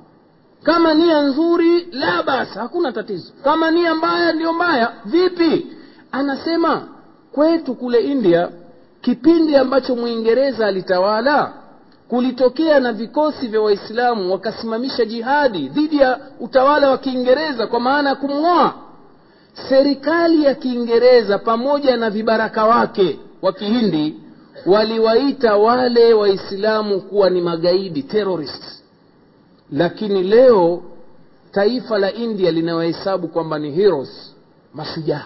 [0.63, 3.31] kama nia nzuri la basi hakuna tatizo.
[3.43, 4.91] Kama nia mbaya ndio mbaya.
[5.05, 5.67] Vipi?
[6.11, 6.87] Anasema
[7.31, 8.49] kwetu kule india
[9.01, 11.53] kipindi ambacho mwingereza alitawala
[12.09, 18.15] kulitokea na vikosi vya waislamu wakasimamisha jihadi dhidi ya utawala wa kiingereza kwa maana ya
[18.15, 18.73] kumng'oa.
[19.69, 24.19] Serikali ya kiingereza pamoja na vibaraka wake wa kihindi
[24.65, 28.63] waliwaita wale waislamu kuwa ni magaidi terrorist
[29.73, 30.83] lakini leo
[31.51, 34.35] taifa la india linawahesabu kwamba ni heroes
[34.73, 35.25] mashujaa.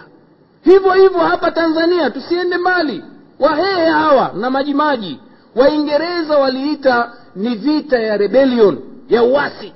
[0.64, 3.04] Hivyo hivyo hapa tanzania tusiende mbali.
[3.38, 5.20] Wahehe hawa na majimaji.
[5.56, 9.72] Waingereza waliita ni vita ya rebellion ya uwasi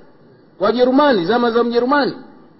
[0.60, 2.12] wajerumani zama za mjerumani.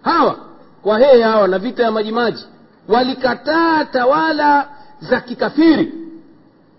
[0.03, 0.37] Hawa
[0.85, 2.45] wahehe hawa na vita ya majimaji.
[2.89, 4.69] Walikataa tawala
[5.01, 5.93] za kikafiri.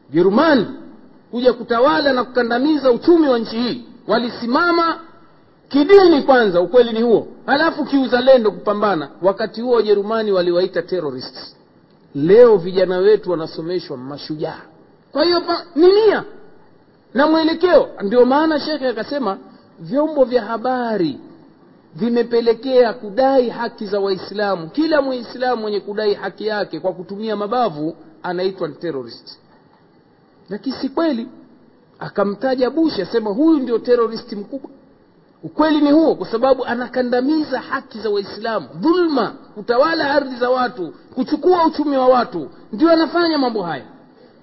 [0.10, 0.66] Jerumani
[1.32, 3.86] kuja kutawala na kukandamiza uchumi wa nchi hii.
[4.08, 5.00] Walisimama
[5.74, 7.28] kidini kwanza ukweli ni huo.
[7.45, 9.10] Halafu kiuzalendo kupambana.
[9.22, 11.56] Wakati huo wajerumani waliwaita terrorists.
[12.16, 14.62] Leo vijana wetu wanasomeshwa mashujaa.
[15.12, 15.41] Kwa hiyo
[15.76, 16.24] ni nia
[17.14, 17.90] na mwelekeo.
[18.02, 19.38] Ndio maana shekhe akasema
[19.80, 21.20] vyombo vya habari
[21.95, 24.70] vimepelekea kudai haki za waislamu.
[24.70, 29.38] Kila mwislamu mwenye kudai haki yake kwa kutumia mabavu anaitwa terrorist.
[30.50, 31.28] Lakini si kweli.
[32.00, 34.70] Akamtaja bushi asema huyu ndio terroristi mkubwa
[35.44, 38.68] ukweli ni huo kwa sababu anakandamiza haki za waislamu.
[38.76, 43.84] Dhulma kutawala ardhi za watu kuchukua uchumi wa watu ndio anafanya mambo haya.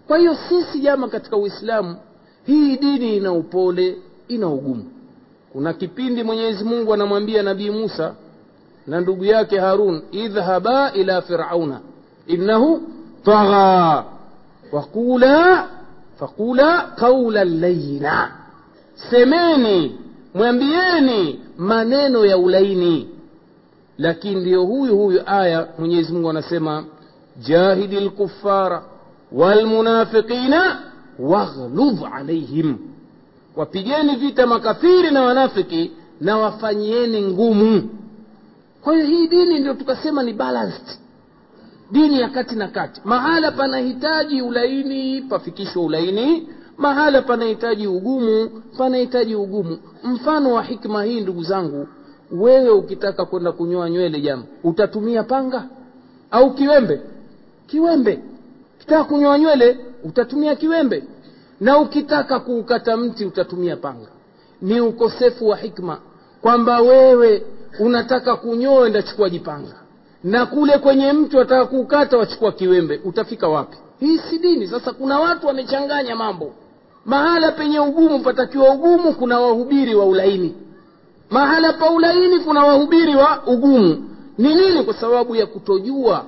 [0.06, 1.97] Kwa hiyo sisi jama katika uislamu
[2.47, 3.97] hii dini ina upole
[4.28, 4.85] ina ugumu.
[5.52, 8.14] Kuna kipindi mwenyezi mungu anamwambia nabii musa
[8.86, 11.81] na ndugu yake harun idhhaba ila firauna
[12.27, 12.82] innahu
[13.24, 14.05] tagha
[14.72, 15.66] waqula
[16.18, 18.32] faqula qaulan layina
[19.10, 19.98] semeni
[20.35, 23.09] mwambieni maneno ya ulaini.
[23.98, 26.85] Lakini ndiyo huyu huyu aya mwenyezi mungu anasema
[27.39, 28.82] jahidi lkufara
[29.32, 30.78] walmunafiqina
[31.19, 32.77] waghludh alaihim
[33.57, 35.90] wapigeni vita makafiri na wanafiki
[36.20, 37.89] na wafanyieni ngumu.
[38.82, 40.98] Kwa hiyo hii dini ndio tukasema ni balanced.
[41.90, 43.01] Dini ya kati na kati.
[43.05, 46.48] Mahala panahitaji ulaini pafikishwa ulaini
[46.81, 48.48] mahala panahitaji ugumu
[48.78, 49.78] panahitaji ugumu.
[50.05, 51.89] Mfano wa hikma hii ndugu zangu
[52.31, 55.65] wewe ukitaka kwenda kunyoa nywele jama utatumia panga
[56.31, 57.01] au kiwembe?
[57.66, 58.20] Kiwembe.
[58.77, 61.05] Ukitaka kunyoa nywele utatumia kiwembe.
[61.61, 64.09] Na ukitaka kuukata mti utatumia panga.
[64.62, 65.98] Ni ukosefu wa hikma
[66.43, 67.43] kwamba wewe
[67.81, 69.74] unataka kunyoa ndachukua jipanga.
[70.24, 73.01] Na kule kwenye mti wataka kuukata wachukua kiwembe.
[73.05, 73.77] Utafika wapi?
[74.01, 74.66] Hii si dini.
[74.69, 76.52] Sasa kuna watu wamechanganya mambo
[77.06, 80.56] mahala penye ugumu patakiwa ugumu kuna wahubiri wa ulaini
[81.30, 86.23] mahala pa ulaini kuna wahubiri wa ugumu ni nini kwa sababu ya kutojua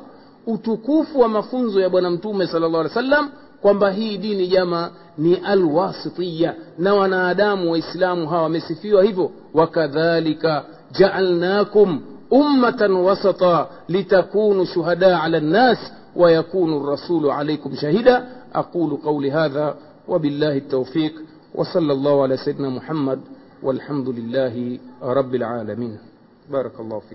[0.47, 3.29] utukufu wa mafunzo ya bwana mtume sala llah alih wasallam
[3.61, 12.01] kwamba hii dini jama ni alwasitiya na wanadamu waislamu hawa wamesifiwa hivyo wakadhalika jaalnakum
[12.31, 15.77] ummatan wasata litakunu shuhada ala nnas
[16.15, 19.75] ويكون الرسول عليكم شهيدا أقول قولي هذا
[20.08, 21.12] وبالله التوفيق
[21.54, 23.20] وصلى الله على سيدنا محمد
[23.62, 25.98] والحمد لله رب العالمين.
[26.50, 27.10] بارك الله فيك.